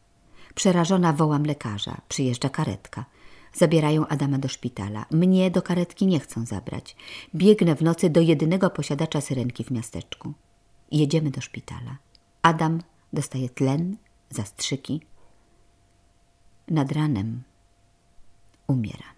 [0.55, 2.01] Przerażona wołam lekarza.
[2.09, 3.05] Przyjeżdża karetka.
[3.53, 5.07] Zabierają Adama do szpitala.
[5.11, 6.97] Mnie do karetki nie chcą zabrać.
[7.35, 10.33] Biegnę w nocy do jedynego posiadacza syrenki w miasteczku.
[10.93, 11.97] Jedziemy do szpitala.
[12.43, 12.83] Adam
[13.13, 13.97] dostaje tlen,
[14.31, 15.01] zastrzyki.
[16.69, 17.43] Nad ranem
[18.67, 19.17] umiera.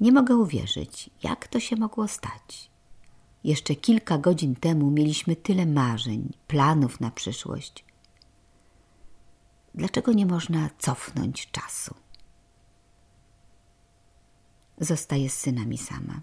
[0.00, 2.70] Nie mogę uwierzyć, jak to się mogło stać.
[3.44, 7.84] Jeszcze kilka godzin temu mieliśmy tyle marzeń, planów na przyszłość.
[9.74, 11.94] Dlaczego nie można cofnąć czasu?
[14.78, 16.20] Zostaję z synami sama.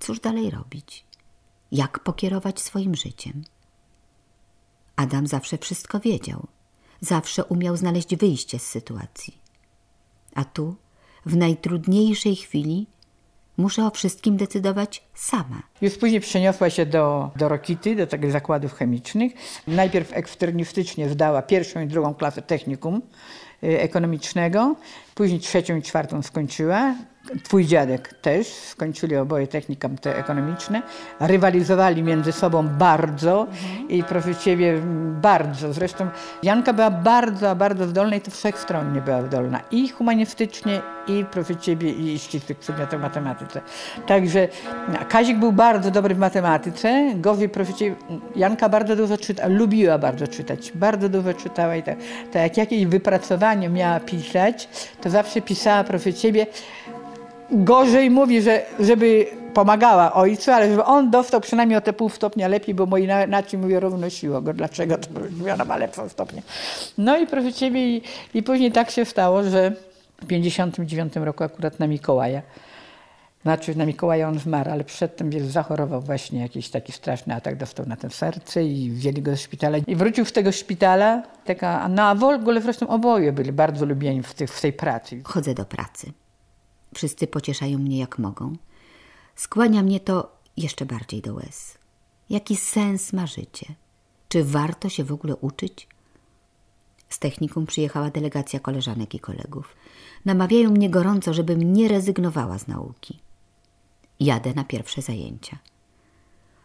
[0.00, 1.04] Cóż dalej robić?
[1.72, 3.44] Jak pokierować swoim życiem?
[4.96, 6.46] Adam zawsze wszystko wiedział,
[7.00, 9.38] zawsze umiał znaleźć wyjście z sytuacji.
[10.34, 10.76] A tu,
[11.26, 12.86] w najtrudniejszej chwili,
[13.56, 15.62] muszę o wszystkim decydować sama.
[15.82, 19.32] Już później przeniosła się do, do Rokity, do takich zakładów chemicznych.
[19.66, 23.02] Najpierw eksternistycznie zdała pierwszą i drugą klasę technikum
[23.64, 24.76] y, ekonomicznego,
[25.14, 26.94] później trzecią i czwartą skończyła.
[27.42, 30.82] Twój dziadek też, skończyli oboje technikum te ekonomiczne.
[31.20, 33.46] Rywalizowali między sobą bardzo
[33.88, 34.80] i proszę Ciebie,
[35.22, 35.72] bardzo.
[35.72, 36.08] Zresztą
[36.42, 39.60] Janka była bardzo, bardzo zdolna i to wszechstronnie była zdolna.
[39.70, 43.60] I humanistycznie, i proszę Ciebie, i ścisłych przedmiotów w matematyce.
[44.06, 44.48] Także
[45.08, 47.12] Kazik był bardzo dobry w matematyce.
[47.14, 47.96] Gowi, proszę Ciebie,
[48.36, 50.72] Janka bardzo dużo czytała, lubiła bardzo czytać.
[50.74, 51.96] Bardzo dużo czytała i tak,
[52.32, 54.68] tak jak jakieś wypracowanie miała pisać,
[55.00, 56.46] to zawsze pisała, proszę Ciebie,
[57.54, 62.48] gorzej mówi, że żeby pomagała ojcu, ale żeby on dostał przynajmniej o te pół stopnia
[62.48, 64.52] lepiej, bo moi inaczej mówię równosiło go.
[64.52, 64.98] Dlaczego?
[64.98, 65.08] To
[65.54, 66.42] ona ma lepszą stopnię.
[66.98, 68.02] No i proszę Ciebie, i,
[68.34, 69.72] i później tak się stało, że
[70.22, 72.42] w 59 roku akurat na Mikołaja,
[73.42, 77.96] znaczy na Mikołaja on zmarł, ale przedtem zachorował właśnie jakiś taki straszny atak, dostał na
[77.96, 79.78] to serce i wzięli go do szpitala.
[79.78, 84.22] I wrócił z tego szpitala, taka, no a w ogóle zresztą oboje byli bardzo lubieni
[84.22, 85.20] w, tych, w tej pracy.
[85.24, 86.23] Chodzę do pracy.
[86.94, 88.56] Wszyscy pocieszają mnie jak mogą.
[89.36, 91.78] Skłania mnie to jeszcze bardziej do łez.
[92.30, 93.74] Jaki sens ma życie?
[94.28, 95.88] Czy warto się w ogóle uczyć?
[97.08, 99.76] Z technikum przyjechała delegacja koleżanek i kolegów.
[100.24, 103.20] Namawiają mnie gorąco, żebym nie rezygnowała z nauki.
[104.20, 105.58] Jadę na pierwsze zajęcia.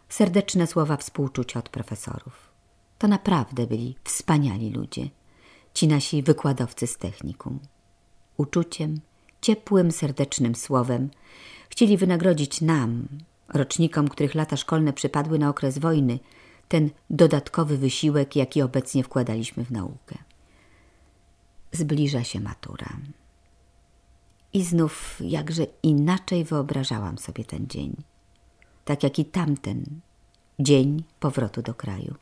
[0.08, 2.50] Serdeczne słowa współczucia od profesorów.
[2.98, 5.10] To naprawdę byli wspaniali ludzie.
[5.74, 7.58] Ci nasi wykładowcy z technikum.
[8.36, 9.00] Uczuciem,
[9.40, 11.10] ciepłym, serdecznym słowem
[11.70, 13.08] chcieli wynagrodzić nam,
[13.48, 16.18] rocznikom, których lata szkolne przypadły na okres wojny,
[16.68, 20.18] ten dodatkowy wysiłek, jaki obecnie wkładaliśmy w naukę.
[21.72, 22.96] Zbliża się matura.
[24.52, 27.96] I znów jakże inaczej wyobrażałam sobie ten dzień,
[28.84, 29.84] tak jak i tamten
[30.58, 32.14] dzień powrotu do kraju.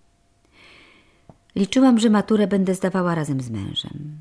[1.57, 4.19] Liczyłam, że maturę będę zdawała razem z mężem.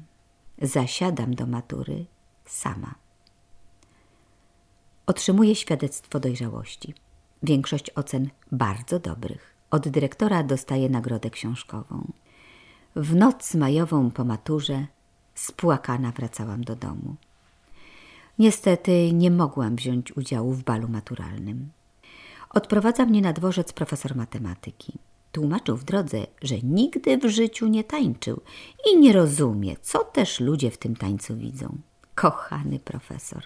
[0.61, 2.05] zasiadam do matury
[2.49, 2.95] sama.
[5.05, 6.93] Otrzymuję świadectwo dojrzałości.
[7.43, 9.53] Większość ocen bardzo dobrych.
[9.71, 12.11] Od dyrektora dostaję nagrodę książkową.
[12.95, 14.85] W noc majową po maturze
[15.35, 17.15] spłakana wracałam do domu.
[18.39, 21.69] Niestety nie mogłam wziąć udziału w balu maturalnym.
[22.49, 24.93] Odprowadza mnie na dworzec profesor matematyki.
[25.31, 28.41] Tłumaczył w drodze, że nigdy w życiu nie tańczył
[28.91, 31.77] i nie rozumie, co też ludzie w tym tańcu widzą.
[32.17, 33.43] Kochany profesor.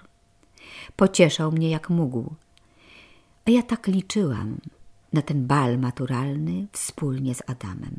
[0.96, 2.36] Pocieszał mnie jak mógł.
[3.48, 4.58] A ja tak liczyłam
[5.14, 7.96] na ten bal maturalny wspólnie z Adamem.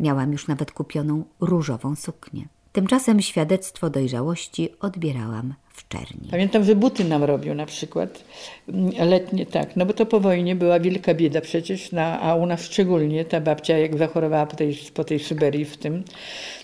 [0.00, 2.48] Miałam już nawet kupioną różową suknię.
[2.72, 6.28] Tymczasem świadectwo dojrzałości odbierałam w czerni.
[6.30, 8.24] Pamiętam, że buty nam robił na przykład
[8.68, 12.46] mm, letnie, tak, no bo to po wojnie była wielka bieda przecież, na, a u
[12.46, 16.02] nas szczególnie ta babcia jak zachorowała po tej, po tej Syberii w tym,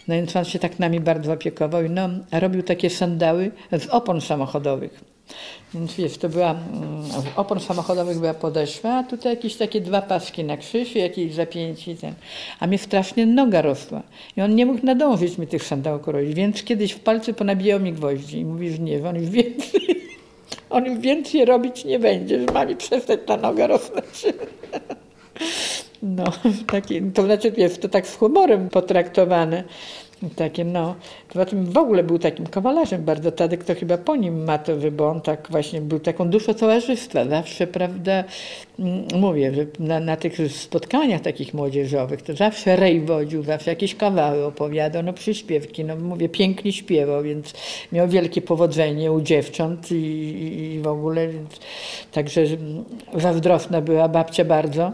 [0.09, 5.18] no więc on się tak nami bardzo opiekował no, robił takie sandały z opon samochodowych.
[5.75, 6.55] Więc wiesz, to była,
[7.09, 11.35] z opon samochodowych była podeszwa, a tutaj jakieś takie dwa paski na krzyż i jakieś
[11.35, 11.97] zapięci.
[11.97, 12.15] Ten.
[12.61, 14.03] A mnie strasznie noga rosła.
[14.37, 17.93] I on nie mógł nadążyć mi tych sandałów robić, więc kiedyś w palce ponabijał mi
[17.93, 19.81] gwoździ i mówi, że nie, on już więcej,
[20.71, 24.27] on już więcej robić nie będzie, że ma mi przestać ta noga rosnąć.
[26.03, 26.25] No,
[26.67, 29.65] taki, to znaczy, jest to tak z humorem potraktowane.
[30.37, 30.95] Takie no,
[31.53, 35.21] w ogóle był takim kawalarzem bardzo, Tadek to chyba po nim ma to, bo on
[35.21, 38.25] tak właśnie był taką duszą towarzystwa, zawsze, prawda,
[38.79, 43.95] mm, mówię, że na, na tych spotkaniach takich młodzieżowych to zawsze rej wodził, zawsze jakieś
[43.95, 47.55] kawały opowiadał, no przyśpiewki, no mówię, pięknie śpiewał, więc
[47.93, 51.29] miał wielkie powodzenie u dziewcząt i, i w ogóle,
[52.13, 52.45] także
[53.17, 54.93] zazdrosna była babcia bardzo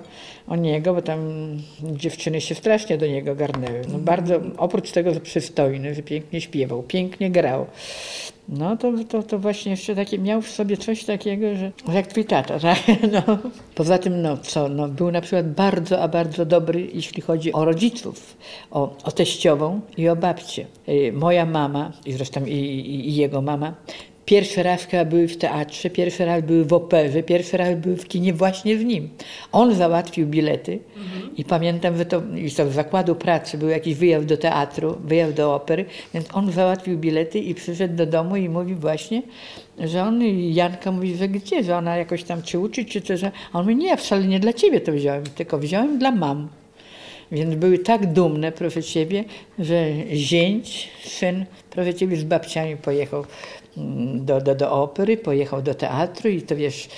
[0.49, 1.21] o niego, bo tam
[1.83, 3.83] dziewczyny się strasznie do niego garnęły.
[3.93, 7.67] No bardzo, oprócz tego, że przystojny, że pięknie śpiewał, pięknie grał.
[8.49, 12.25] No to, to, to właśnie jeszcze takie, miał w sobie coś takiego, że jak twój
[12.25, 12.79] tata, tak?
[13.13, 13.39] No.
[13.75, 17.65] Poza tym, no co, no, był na przykład bardzo, a bardzo dobry, jeśli chodzi o
[17.65, 18.37] rodziców,
[18.71, 20.67] o, o teściową i o babcię.
[20.89, 23.75] Y, moja mama, i zresztą i, i, i jego mama,
[24.25, 28.33] Pierwszy raz były w teatrze, pierwszy raz były w operze, pierwszy raz były w kinie
[28.33, 29.09] właśnie z nim.
[29.53, 31.37] On załatwił bilety mhm.
[31.37, 35.35] i pamiętam, że to, i to z zakładu pracy był jakiś wyjazd do teatru, wyjazd
[35.35, 39.23] do opery, więc on załatwił bilety i przyszedł do domu i mówi właśnie,
[39.79, 40.23] że on,
[40.53, 43.33] Janka mówi, że gdzie, że ona jakoś tam czy uczy, czy że...
[43.53, 46.49] A on mówi, nie, wcale nie dla ciebie to wziąłem, tylko wziąłem dla mam.
[47.33, 49.25] Więc były tak dumne, proszę ciebie,
[49.59, 53.25] że zięć, syn, proszę ciebie, z babciami pojechał
[54.15, 56.89] do, do, do opery, pojechał do teatru i to wiesz,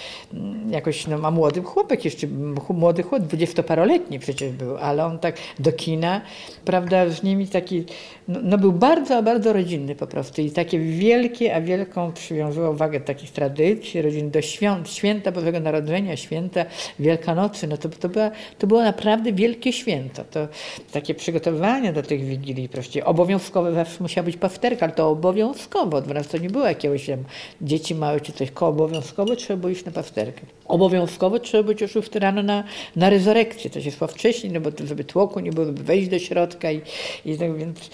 [0.70, 2.26] jakoś, no ma młody chłopek jeszcze,
[2.68, 6.20] młody chłop, dwudziestoparoletni przecież był, ale on tak do kina,
[6.64, 7.84] prawda, z nimi taki,
[8.28, 13.00] no, no, był bardzo, bardzo rodzinny po prostu i takie wielkie, a wielką przywiązywał wagę
[13.00, 16.64] takich tradycji, rodzin do świąt, święta Bożego Narodzenia, święta
[16.98, 20.48] Wielkanocy, no to, to, była, to było naprawdę wielkie święto, to
[20.92, 26.28] takie przygotowania do tych Wigilii, proście obowiązkowe, zawsze musiała być pasterka, ale to obowiązkowo, od
[26.30, 27.24] to nie było jakiegoś tam
[27.60, 30.40] dzieci małe czy coś, obowiązkowo trzeba było iść na pasterkę.
[30.64, 32.64] Obowiązkowo trzeba być o 6 rano na,
[32.96, 36.18] na rezurekcję, to się szło wcześniej, no bo żeby tłoku nie było, żeby wejść do
[36.18, 36.80] środka i,
[37.24, 37.90] i tak więc,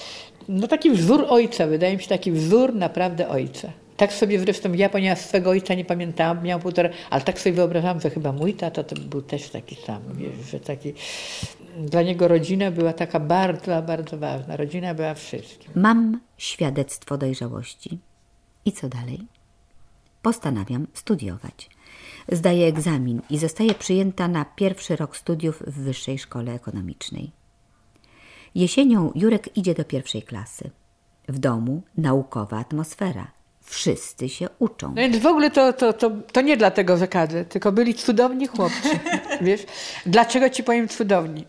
[0.48, 3.72] no taki wzór ojca, wydaje mi się taki wzór naprawdę ojca.
[3.96, 8.00] Tak sobie zresztą ja, ponieważ swego ojca nie pamiętałam, miał półtora, ale tak sobie wyobrażałam,
[8.00, 10.94] że chyba mój tata to był też taki sam, wiesz, że taki,
[11.78, 14.56] dla niego rodzina była taka bardzo, bardzo ważna.
[14.56, 15.72] Rodzina była wszystkim.
[15.74, 17.98] Mam świadectwo dojrzałości.
[18.64, 19.26] I co dalej?
[20.22, 21.70] Postanawiam studiować.
[22.32, 27.30] Zdaję egzamin i zostaję przyjęta na pierwszy rok studiów w Wyższej Szkole Ekonomicznej.
[28.54, 30.70] Jesienią Jurek idzie do pierwszej klasy.
[31.28, 33.30] W domu naukowa atmosfera.
[33.64, 34.88] Wszyscy się uczą.
[34.88, 38.46] No więc w ogóle to, to, to, to nie dlatego, że kadzę, tylko byli cudowni
[38.46, 38.88] chłopcy.
[39.40, 39.66] Wiesz?
[40.06, 41.44] Dlaczego ci powiem cudowni?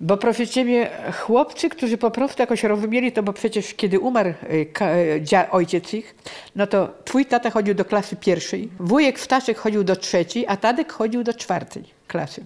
[0.00, 4.66] Bo proszę ciebie, chłopcy, którzy po prostu jakoś rozumieli to, bo przecież kiedy umarł y,
[5.32, 6.14] y, ojciec ich,
[6.56, 10.92] no to twój tata chodził do klasy pierwszej, wujek Staszek chodził do trzeciej, a Tadek
[10.92, 12.44] chodził do czwartej klasy.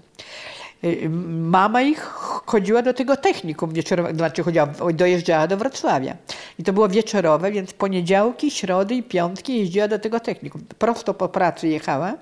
[0.84, 2.00] Y, mama ich
[2.46, 6.16] chodziła do tego technikum wieczorowego, znaczy chodziła, dojeżdżała do Wrocławia.
[6.58, 10.64] I to było wieczorowe, więc poniedziałki, środy i piątki jeździła do tego technikum.
[10.78, 12.14] Prosto po pracy jechała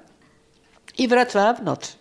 [0.99, 1.93] i wracała w nocy.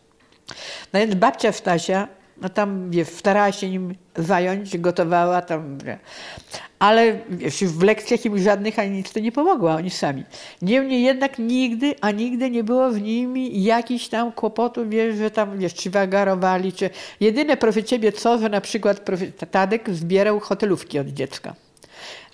[0.94, 2.08] No więc babcia Stasia
[2.42, 5.78] no tam wiesz, starała się nim zająć, gotowała tam.
[6.80, 10.24] Ale wiesz, w lekcjach im żadnych ani nic to nie pomogło, oni sami.
[10.62, 15.60] Niemniej jednak nigdy, a nigdy nie było w nimi jakichś tam kłopotów, wiesz, że tam
[15.60, 16.90] wiesz, czy wagarowali, czy...
[17.20, 19.02] Jedyne proszę ciebie co, że na przykład
[19.52, 21.56] Tadek zbierał hotelówki od dziecka.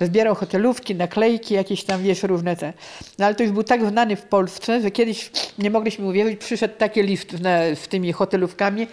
[0.02, 2.74] Zbierał hotelówki, naklejki, jakieś tam, wiesz, różne te.
[3.20, 6.74] No ale to już był tak znany w Polsce, że kiedyś, nie mogliśmy uwierzyć, przyszedł
[6.78, 7.32] taki list
[7.76, 8.88] z tymi hotelówkami.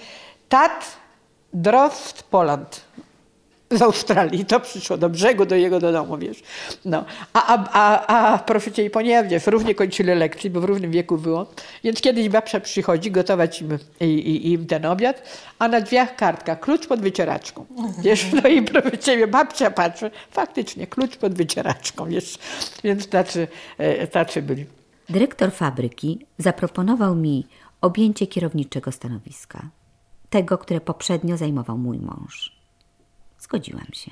[0.49, 1.02] Tat
[1.53, 2.93] Drost Poland
[3.71, 4.45] z Australii.
[4.45, 6.43] To przyszło do brzegu, do jego do domu, wiesz.
[6.85, 7.05] No.
[7.33, 11.19] A, a, a, a proszę cię, ponieważ wiesz, równie kończyli lekcje, bo w równym wieku
[11.19, 11.47] było.
[11.85, 15.23] Więc kiedyś babcia przychodzi gotować im, i, i, im ten obiad,
[15.59, 17.67] a na drzwiach kartka, klucz pod wycieraczką.
[18.03, 22.39] Wiesz, no i proszę ciebie, babcia patrzy, faktycznie, klucz pod wycieraczką, wiesz.
[22.85, 23.49] Więc tacy,
[23.79, 24.67] e, tacy byli.
[25.09, 27.47] Dyrektor fabryki zaproponował mi
[27.81, 29.69] objęcie kierowniczego stanowiska.
[30.33, 32.57] Tego, które poprzednio zajmował mój mąż.
[33.39, 34.11] Zgodziłam się.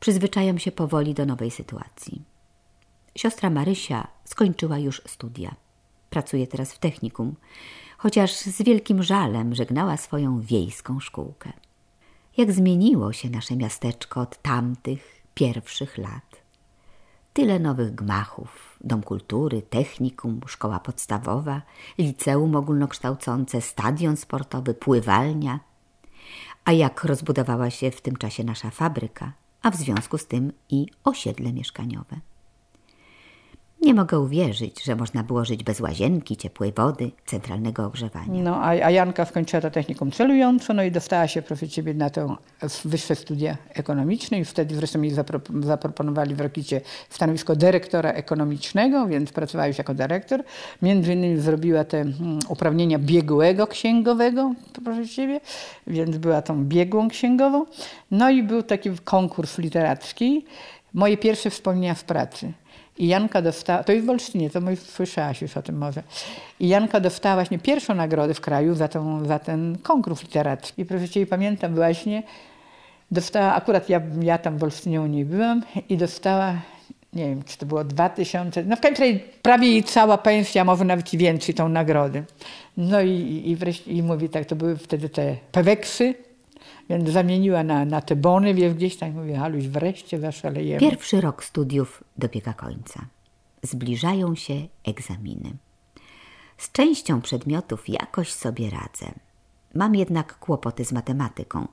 [0.00, 2.22] Przyzwyczajam się powoli do nowej sytuacji.
[3.16, 5.54] Siostra Marysia skończyła już studia.
[6.10, 7.34] Pracuje teraz w technikum,
[7.98, 11.52] chociaż z wielkim żalem żegnała swoją wiejską szkółkę.
[12.36, 16.39] Jak zmieniło się nasze miasteczko od tamtych pierwszych lat.
[17.40, 21.62] Tyle nowych gmachów, dom kultury, technikum, szkoła podstawowa,
[21.98, 25.60] liceum ogólnokształcące, stadion sportowy, pływalnia–
[26.64, 29.32] a jak rozbudowała się w tym czasie nasza fabryka,
[29.62, 32.16] a w związku z tym i osiedle mieszkaniowe.
[33.82, 38.42] Nie mogę uwierzyć, że można było żyć bez łazienki, ciepłej wody, centralnego ogrzewania.
[38.42, 42.10] No, a, a Janka skończyła to technikum celująco, no i dostała się, proszę Ciebie, na
[42.10, 42.36] to
[42.84, 49.32] wyższe studia ekonomiczne i wtedy zresztą jej zapro, zaproponowali w Rokicie stanowisko dyrektora ekonomicznego, więc
[49.32, 50.44] pracowała już jako dyrektor.
[50.82, 54.54] Między innymi zrobiła te hmm, uprawnienia biegłego księgowego,
[54.84, 55.40] proszę Ciebie,
[55.86, 57.66] więc była tą biegłą księgową.
[58.10, 60.44] No i był taki konkurs literacki.
[60.94, 62.52] Moje pierwsze wspomnienia w pracy.
[62.98, 66.02] I Janka dostała, to jest w Olsztynie, to słyszałaś już o tym może.
[66.60, 70.82] I Janka dostała właśnie pierwszą nagrodę w kraju za, tą, za ten konkurs literacki.
[70.82, 72.22] I proszę Cię, pamiętam właśnie,
[73.10, 76.54] dostała, akurat ja, ja tam w Olsztynie u niej byłam i dostała,
[77.12, 80.84] nie wiem, czy to było 2000, no w każdym razie prawie jej cała pensja, może
[80.84, 82.22] nawet i więcej tą nagrodę.
[82.76, 86.14] No i, i wreszcie, i mówi tak, to były wtedy te peweksy,
[86.90, 90.80] więc zamieniła na, na te bony, wie, gdzieś tam mówi, Haluś, wreszcie zaszalejemy.
[90.80, 93.06] Pierwszy rok studiów dobiega końca.
[93.62, 95.56] Zbliżają się egzaminy.
[96.58, 99.12] Z częścią przedmiotów jakoś sobie radzę.
[99.74, 101.68] Mam jednak kłopoty z matematyką.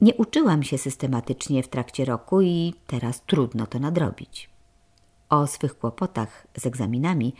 [0.00, 4.50] Nie uczyłam się systematycznie w trakcie roku i teraz trudno to nadrobić.
[5.28, 7.34] O swych kłopotach z egzaminami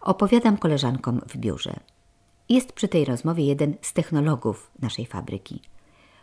[0.00, 1.74] opowiadam koleżankom w biurze.
[2.48, 5.60] Jest przy tej rozmowie jeden z technologów naszej fabryki–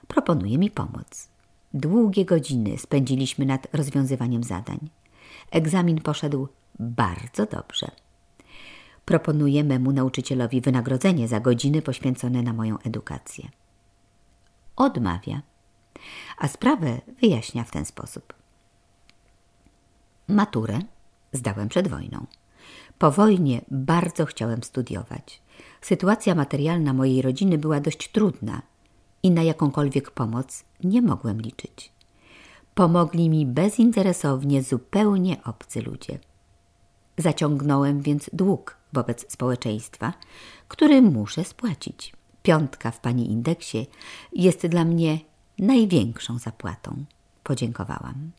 [0.07, 1.29] proponuje mi pomoc.
[1.73, 4.89] Długie godziny spędziliśmy nad rozwiązywaniem zadań.
[5.51, 6.47] Egzamin poszedł
[6.79, 7.91] bardzo dobrze.
[9.05, 13.49] Proponuję memu nauczycielowi wynagrodzenie za godziny poświęcone na moją edukację.
[14.75, 15.41] Odmawia,
[16.37, 18.33] a sprawę wyjaśnia w ten sposób.
[20.27, 20.79] Maturę
[21.33, 22.25] zdałem przed wojną.
[22.97, 25.41] Po wojnie bardzo chciałem studiować.
[25.81, 28.61] Sytuacja materialna mojej rodziny była dość trudna
[29.25, 31.91] i na jakąkolwiek pomoc nie mogłem liczyć.
[32.75, 36.19] Pomogli mi bezinteresownie zupełnie obcy ludzie.
[37.17, 40.13] Zaciągnąłem więc dług wobec społeczeństwa,
[40.67, 42.13] który muszę spłacić.
[42.43, 43.87] Piątka w pani indeksie
[44.33, 45.19] jest dla mnie
[45.59, 47.05] największą zapłatą.
[47.43, 48.31] Podziękowałam.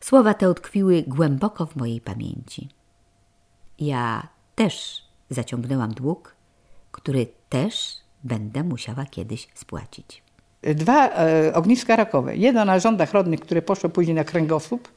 [0.00, 2.68] Słowa te utkwiły głęboko w mojej pamięci.
[3.78, 6.34] Ja też zaciągnęłam dług,
[6.92, 10.22] który też będę musiała kiedyś spłacić.
[10.62, 12.36] Dwa e, ogniska rakowe.
[12.36, 14.88] Jedno na rządach rodnych, które poszło później na kręgosłup,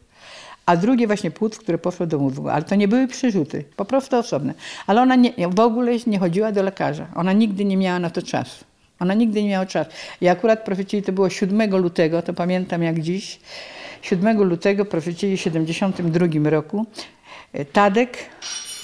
[0.65, 2.49] a drugie właśnie płuc, które poszło do mózgu.
[2.49, 4.53] Ale to nie były przyrzuty, po prostu osobne.
[4.87, 7.07] Ale ona nie, w ogóle nie chodziła do lekarza.
[7.15, 8.65] Ona nigdy nie miała na to czasu.
[8.99, 9.91] Ona nigdy nie miała czasu.
[10.21, 13.39] I akurat, profecili, to było 7 lutego, to pamiętam jak dziś,
[14.01, 16.85] 7 lutego, profecili w 72 roku,
[17.53, 18.17] e, Tadek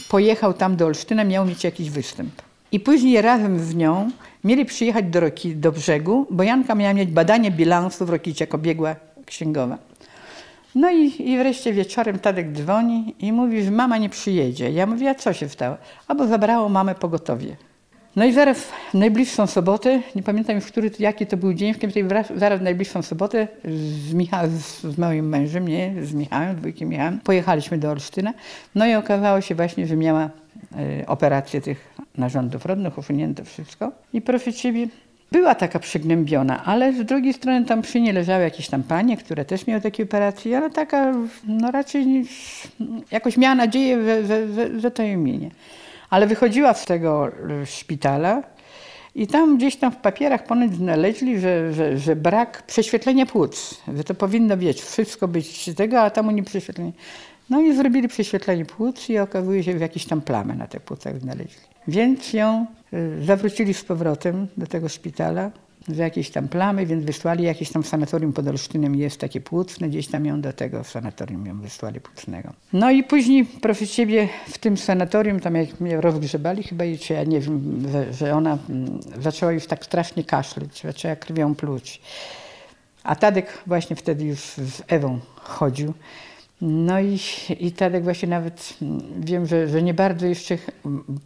[0.10, 2.42] pojechał tam do Olsztyna, miał mieć jakiś występ.
[2.72, 4.12] I później razem z nią
[4.46, 8.58] mieli przyjechać do, Roki, do brzegu, bo Janka miała mieć badanie bilansu w Rokicie jako
[8.58, 9.78] biegła księgowa.
[10.76, 14.72] No i, i wreszcie wieczorem Tadek dzwoni i mówi, że mama nie przyjedzie.
[14.72, 15.78] Ja mówię, a co się stało?
[16.08, 17.56] Albo zabrało mamę pogotowie.
[18.16, 21.78] No i zaraz w najbliższą sobotę, nie pamiętam już, który, jaki to był dzień, w
[21.78, 23.48] którym zaraz w najbliższą sobotę
[24.10, 28.34] z, Micha, z, z moim mężem, nie, z Michałem, dwójkiem Michałem, pojechaliśmy do Olsztyna.
[28.76, 30.30] No i okazało się właśnie, że miała
[31.02, 33.92] y, operację tych narządów rodnych, usunięte wszystko.
[34.14, 34.88] I proszę Ciebie,
[35.32, 39.46] była taka przygnębiona, ale z drugiej strony tam przy niej leżały jakieś tam panie, które
[39.46, 41.14] też miały takie operacje, ale taka
[41.48, 42.26] no raczej
[43.12, 45.50] jakoś miała nadzieję, że, że, że, że to imię.
[46.10, 47.32] Ale wychodziła z tego
[47.66, 48.44] szpitala
[49.16, 54.04] I tam gdzieś tam w papierach ponoć znaleźli, że, że, że brak prześwietlenia płuc, że
[54.04, 56.92] to powinno wieć, wszystko być z tego, a tam oni prześwietlenie.
[57.50, 61.20] No i zrobili prześwietlenie płuc i okazuje się, że jakieś tam plamy na tych płucach
[61.20, 61.62] znaleźli.
[61.88, 65.52] Więc ją y, zawrócili z powrotem do tego szpitala,
[65.88, 69.90] że jakieś tam plamy, więc wysłali jakieś tam w sanatorium pod Olsztynem jest takie płucne,
[69.90, 72.54] gdzieś tam ją do tego w sanatorium ją wysłali płucnego.
[72.74, 77.24] No i później, proszę ciebie, w tym sanatorium, tam jak mnie rozgrzebali chyba, czy ja
[77.24, 82.02] nie wiem, że, że ona mm, zaczęła już tak strasznie kaszleć, zaczęła krwią pluć.
[83.04, 85.94] A Tadek właśnie wtedy już z Ewą chodził.
[86.62, 87.20] No i,
[87.60, 90.58] i Tadek właśnie nawet, mm, wiem, że, że nie bardzo jeszcze,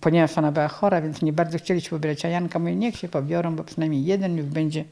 [0.01, 3.07] ponieważ ona była chora, więc nie bardzo chcieli się pobierać, a Janka mówi, niech się
[3.07, 4.85] pobiorą, bo przynajmniej jeden już będzie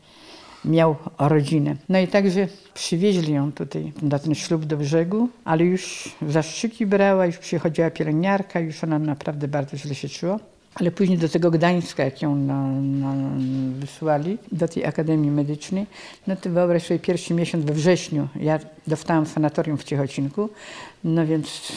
[0.66, 1.76] miał rodzinę.
[1.90, 7.26] No i także przywieźli ją tutaj na ten ślub do brzegu, ale już zastrzyki brała,
[7.26, 10.40] już przychodziła pielęgniarka, już ona naprawdę bardzo źle się czuła.
[10.80, 13.14] Ale później do tego Gdańska, jak ją na, na,
[13.80, 15.86] wysłali, do tej Akademii Medycznej,
[16.28, 20.50] no to wyobraź sobie pierwszy miesiąc we wrześniu, ja dostałam sanatorium w Ciechocinku,
[21.04, 21.72] no więc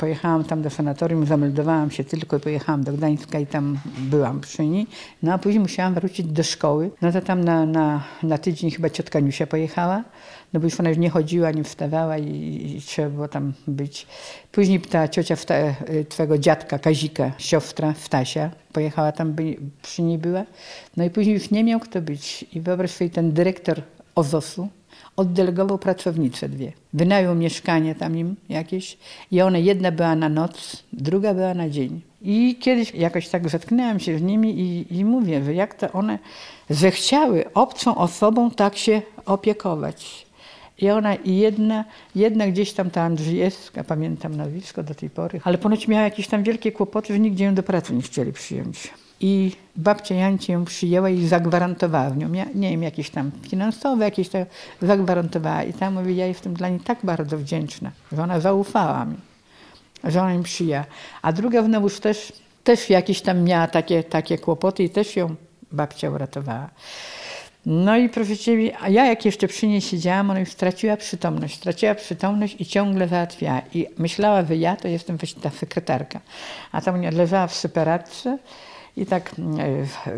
[0.00, 4.66] pojechałam tam do sanatorium, zameldowałam się tylko i pojechałam do Gdańska i tam byłam przy
[4.66, 4.86] niej.
[5.22, 6.90] No a później musiałam wrócić do szkoły.
[7.02, 10.04] No to tam na, na, na tydzień chyba ciotka Niusia pojechała,
[10.52, 14.06] no bo już ona już nie chodziła, nie wstawała i, i trzeba było tam być.
[14.52, 15.54] Później ta ciocia wta,
[16.08, 20.44] twojego dziadka Kazika, siostra Wtasia, pojechała tam, by, przy niej była.
[20.96, 22.44] No i później już nie miał kto być.
[22.52, 23.82] I wyobraź sobie, ten dyrektor
[24.14, 24.68] OZOS-u,
[25.16, 26.72] oddelegował pracownice dwie.
[26.92, 28.98] Wynajął mieszkanie tam im jakieś
[29.30, 32.00] i one, jedna była na noc, druga była na dzień.
[32.22, 36.18] I kiedyś jakoś tak zetknęłam się z nimi i, i mówię, że jak to one
[36.70, 40.26] zechciały obcą osobą tak się opiekować.
[40.78, 41.84] I ona, i jedna,
[42.14, 46.42] jedna gdzieś tam, ta Andrzejewska, pamiętam nazwisko do tej pory, ale ponoć miała jakieś tam
[46.42, 48.90] wielkie kłopoty, że nigdzie ją do pracy nie chcieli przyjąć.
[49.20, 54.28] I babcia Jancie ją przyjęła i zagwarantowała w nią, nie wiem, jakieś tam finansowe, jakieś
[54.28, 54.44] tam
[54.82, 55.62] zagwarantowała.
[55.62, 59.16] I tam mówi, ja jestem dla niej tak bardzo wdzięczna, że ona zaufała mi,
[60.04, 60.84] że ona mi przyjęła.
[61.22, 62.32] A druga znowuż też,
[62.64, 65.34] też jakieś tam miała takie, takie kłopoty i też ją
[65.72, 66.70] babcia uratowała.
[67.66, 71.56] No i proszę Ciebie, a ja jak jeszcze przy niej siedziałam, ona już straciła przytomność.
[71.56, 73.62] Straciła przytomność i ciągle załatwiała.
[73.74, 76.20] I myślała, że ja to jestem właśnie ta sekretarka.
[76.72, 78.38] A tam leżała w separatce
[78.96, 79.34] i tak e,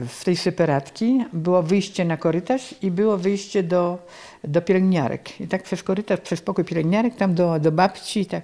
[0.08, 3.98] w tej separatki było wyjście na korytarz i było wyjście do,
[4.44, 5.40] do pielęgniarek.
[5.40, 8.20] I tak przez korytarz, przez pokój pielęgniarek, tam do, do babci.
[8.20, 8.42] I tak.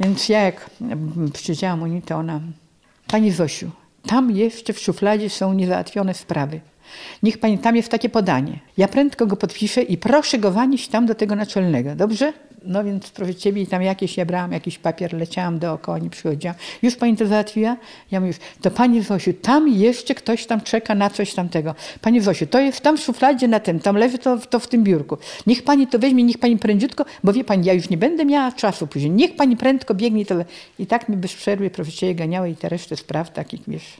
[0.00, 0.70] Więc ja jak
[1.32, 2.40] przyjrzałam u niej, to ona,
[3.06, 3.70] Pani Zosiu,
[4.06, 6.60] tam jeszcze w szufladzie są niezałatwione sprawy.
[7.22, 8.58] Niech pani tam jest takie podanie.
[8.76, 11.94] Ja prędko go podpiszę i proszę go wanieść tam do tego naczelnego.
[11.94, 12.32] Dobrze?
[12.64, 16.56] No więc proszę ciebie tam jakieś, ja brałam jakiś papier, leciałam dookoła, nie przychodziłam.
[16.82, 17.76] Już pani to załatwiła?
[18.10, 18.32] Ja mówię,
[18.62, 21.74] to pani Zosiu, tam jeszcze ktoś tam czeka na coś tamtego.
[22.00, 24.84] Pani Zosiu, to jest tam w szufladzie na tym, tam leży to, to w tym
[24.84, 25.18] biurku.
[25.46, 28.52] Niech pani to weźmie, niech pani prędziutko, bo wie pani, ja już nie będę miała
[28.52, 29.10] czasu później.
[29.10, 30.34] Niech pani prędko biegnie to.
[30.78, 33.96] I tak mi bez przerwy, proszę ciebie, ganiały i te resztę spraw takich, wiesz,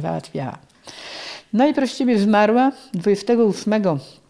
[0.00, 0.58] załatwiała.
[1.52, 3.82] No i proszę Ciebie zmarła 28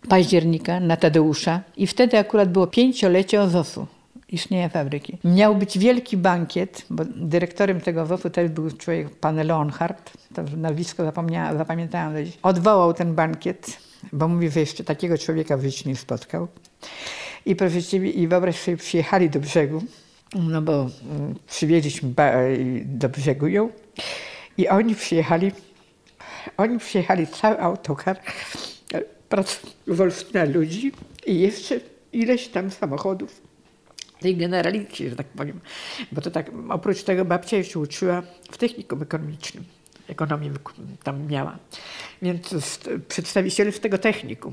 [0.09, 3.87] października na Tadeusza i wtedy akurat było pięciolecie OZOS-u,
[4.29, 5.19] istnienia fabryki.
[5.25, 11.05] Miał być wielki bankiet, bo dyrektorem tego OZOS-u też był człowiek, pan Leonhardt, to nazwisko
[11.05, 12.15] zapomniałam, zapamiętałam.
[12.43, 13.79] Odwołał ten bankiet,
[14.13, 16.49] bo mówi, że jeszcze takiego człowieka w życiu nie spotkał.
[17.47, 19.83] I proszę Ciebie, i wyobraź sobie, przyjechali do brzegu,
[20.35, 22.15] no bo mm, przywieźliśmy
[22.85, 23.71] do brzegu ją
[24.59, 25.53] i oni przyjechali
[26.57, 28.21] oni przyjechali cały autokar
[29.87, 30.93] Wolfina ludzi
[31.27, 31.81] i jeszcze
[32.13, 33.43] ileś tam samochodów
[34.21, 35.61] tej generalicji, że tak powiem.
[36.13, 39.65] Bo to tak, oprócz tego babcia jeszcze uczyła w technikum ekonomicznym.
[40.09, 40.51] Ekonomię
[41.03, 41.59] tam miała.
[42.23, 42.55] Więc
[43.09, 44.53] przedstawiciele z tego technikum,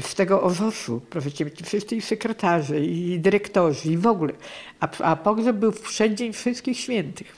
[0.00, 4.32] z tego OZOS-u, proszę ciebie, wszyscy sekretarze i dyrektorzy i w ogóle.
[4.80, 5.82] A, a pogrzeb był w
[6.32, 7.36] wszystkich świętych.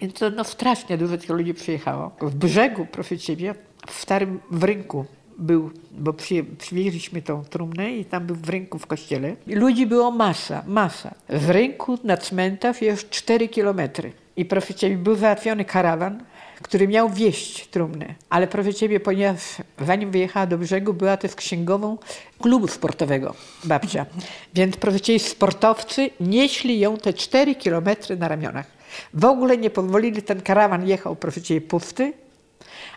[0.00, 2.16] Więc to no, strasznie dużo tych ludzi przyjechało.
[2.20, 3.54] W brzegu, proszę ciebie,
[3.86, 5.06] w starym w rynku
[5.38, 9.36] był, bo przy, przywieźliśmy tą trumnę i tam był w rynku w kościele.
[9.46, 11.14] Ludzi było masa, masa.
[11.28, 14.12] W rynku na cmentarz jest 4 kilometry.
[14.36, 16.22] I proszę ciebie, był załatwiony karawan,
[16.62, 18.14] który miał wieść trumnę.
[18.30, 19.40] Ale proszę ciebie, ponieważ
[19.86, 21.98] zanim wyjechała do brzegu, była też księgową
[22.40, 23.34] klubu sportowego
[23.64, 24.06] babcia.
[24.54, 28.66] Więc proszę ciebie, sportowcy nieśli ją te 4 kilometry na ramionach.
[29.14, 32.12] W ogóle nie pozwolili, ten karawan jechał, proszę Ciebie, pusty,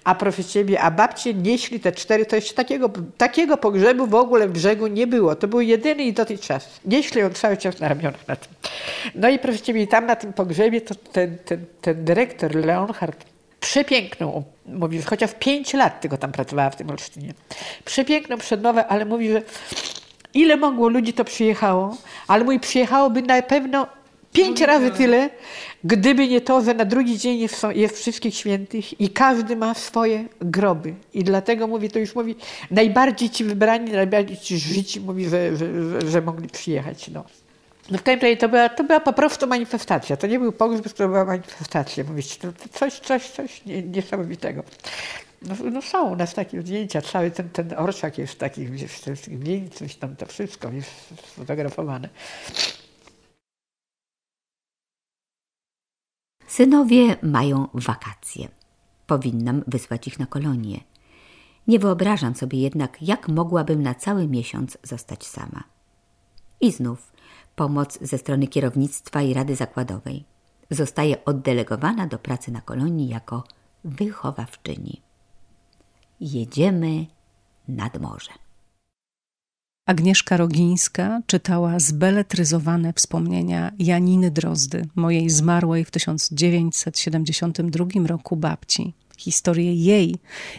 [0.04, 4.48] a proszę Ciebie, a babcie nieśli te cztery, to jeszcze takiego, takiego pogrzebu w ogóle
[4.48, 5.36] w brzegu nie było.
[5.36, 6.80] To był jedyny i dotychczas.
[6.86, 8.54] Nieśli ją cały czas na ramionach na tym.
[9.16, 13.26] No i proszę Ciebie, tam na tym pogrzebie to ten, ten, ten dyrektor Leonhard
[13.60, 17.34] przepiękną, mówi, chociaż pięć lat tylko tam pracowała w tym Olsztynie.
[17.86, 19.42] Przepiękną przedmowę, ale mówi, że
[20.34, 21.98] ile mogło ludzi to przyjechało,
[22.28, 23.88] ale mój przyjechałoby na pewno
[24.34, 25.30] pięć razy tyle,
[25.84, 30.94] gdyby nie to, że na drugi dzień jest, wszystkich świętych i każdy ma swoje groby.
[31.14, 32.36] I dlatego mówi, to już mówi,
[32.72, 37.08] najbardziej ci wybrani, najbardziej ci życi, mówi, że, że, że, że mogli przyjechać.
[37.08, 37.24] No.
[37.92, 40.18] No w każdym razie to była, to była po prostu manifestacja.
[40.18, 42.04] To nie był pogrzeb, to była manifestacja.
[42.04, 44.64] Mówić, to, to coś, coś, coś niesamowitego.
[45.42, 49.74] No, no są u nas takie zdjęcia, cały ten, ten orszak jest taki, wiesz, zdjęć,
[49.74, 50.90] coś tam, to wszystko jest
[51.28, 52.10] sfotografowane.
[56.52, 58.48] Synowie mają wakacje.
[59.08, 60.80] Powinnam wysłać ich na kolonię.
[61.68, 65.64] Nie wyobrażam sobie jednak, jak mogłabym na cały miesiąc zostać sama.
[66.62, 67.14] I znów
[67.56, 70.24] pomoc ze strony kierownictwa i Rady Zakładowej.
[70.70, 73.44] Zostaje oddelegowana do pracy na kolonii jako
[73.84, 75.02] wychowawczyni.
[76.22, 77.06] Jedziemy
[77.68, 78.32] nad morze.
[79.92, 88.94] Agnieszka Rogińska czytała zbeletryzowane wspomnienia Janiny Drozdy, mojej zmarłej w 1972 roku babci.
[89.18, 90.16] Historię jej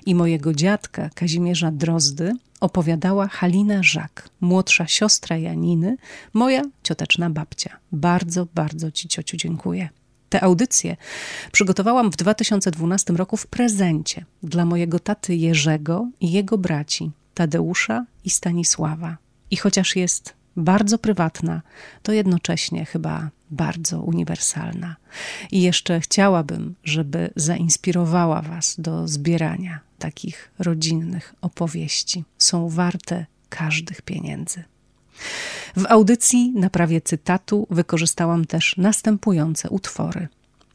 [0.07, 5.97] i mojego dziadka Kazimierza Drozdy opowiadała Halina Żak, młodsza siostra Janiny,
[6.33, 7.79] moja cioteczna babcia.
[7.93, 9.89] Bardzo, bardzo Ci, ciociu, dziękuję.
[10.29, 10.97] Te audycje
[11.53, 18.31] przygotowałam w 2012 roku w prezencie dla mojego taty Jerzego i jego braci, Tadeusza i
[18.31, 19.22] Stanisława.
[19.53, 21.63] I chociaż jest bardzo prywatna,
[22.03, 24.97] to jednocześnie chyba bardzo uniwersalna.
[25.51, 32.25] I jeszcze chciałabym, żeby zainspirowała Was do zbierania takich rodzinnych opowieści.
[32.39, 34.65] Są warte każdych pieniędzy.
[35.77, 40.29] W audycji na prawie cytatu wykorzystałam też następujące utwory.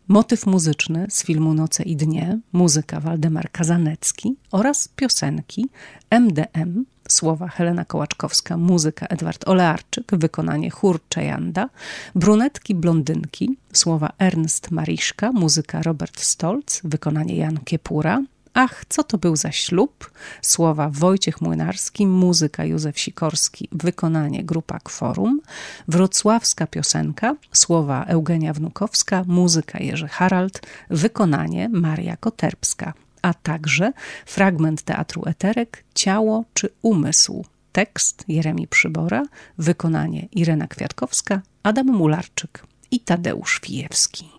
[0.08, 5.70] Motyw muzyczny z filmu Noce i Dnie, muzyka Waldemar Kazanecki oraz piosenki
[6.10, 11.70] MDM Słowa Helena Kołaczkowska, muzyka Edward Olearczyk, wykonanie chór Czejanda,
[12.16, 18.22] brunetki, blondynki, słowa Ernst Mariszka, muzyka Robert Stolz, wykonanie Jan Kiepura,
[18.60, 20.12] Ach, co to był za ślub?
[20.42, 25.42] Słowa Wojciech Młynarski, muzyka Józef Sikorski, wykonanie grupa Kworum,
[25.88, 32.94] wrocławska piosenka, słowa Eugenia Wnukowska, muzyka Jerzy Harald, wykonanie Maria Koterbska
[33.28, 33.91] a także
[34.26, 37.45] fragment teatru Eterek Ciało czy umysł.
[37.72, 39.24] Tekst Jeremi Przybora,
[39.58, 44.30] wykonanie Irena Kwiatkowska, Adam Mularczyk i Tadeusz Fijewski.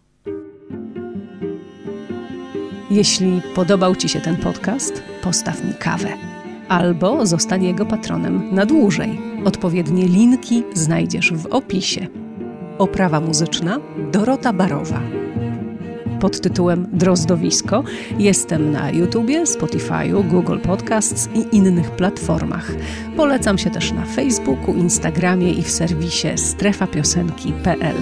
[2.91, 6.13] Jeśli podobał Ci się ten podcast, postaw mi kawę
[6.69, 9.21] albo zostań jego patronem na dłużej.
[9.45, 12.07] Odpowiednie linki znajdziesz w opisie.
[12.79, 13.81] Oprawa muzyczna
[14.13, 15.01] Dorota Barowa
[16.21, 17.85] pod tytułem Drozdowisko.
[18.19, 22.73] Jestem na YouTubie, Spotify'u, Google Podcasts i innych platformach.
[23.17, 27.97] Polecam się też na Facebooku, Instagramie i w serwisie strefapiosenki.pl.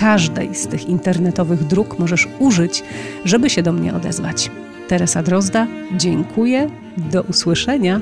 [0.00, 2.84] Każdej z tych internetowych dróg możesz użyć,
[3.24, 4.50] żeby się do mnie odezwać.
[4.88, 5.66] Teresa Drozda,
[5.96, 8.00] dziękuję, do usłyszenia.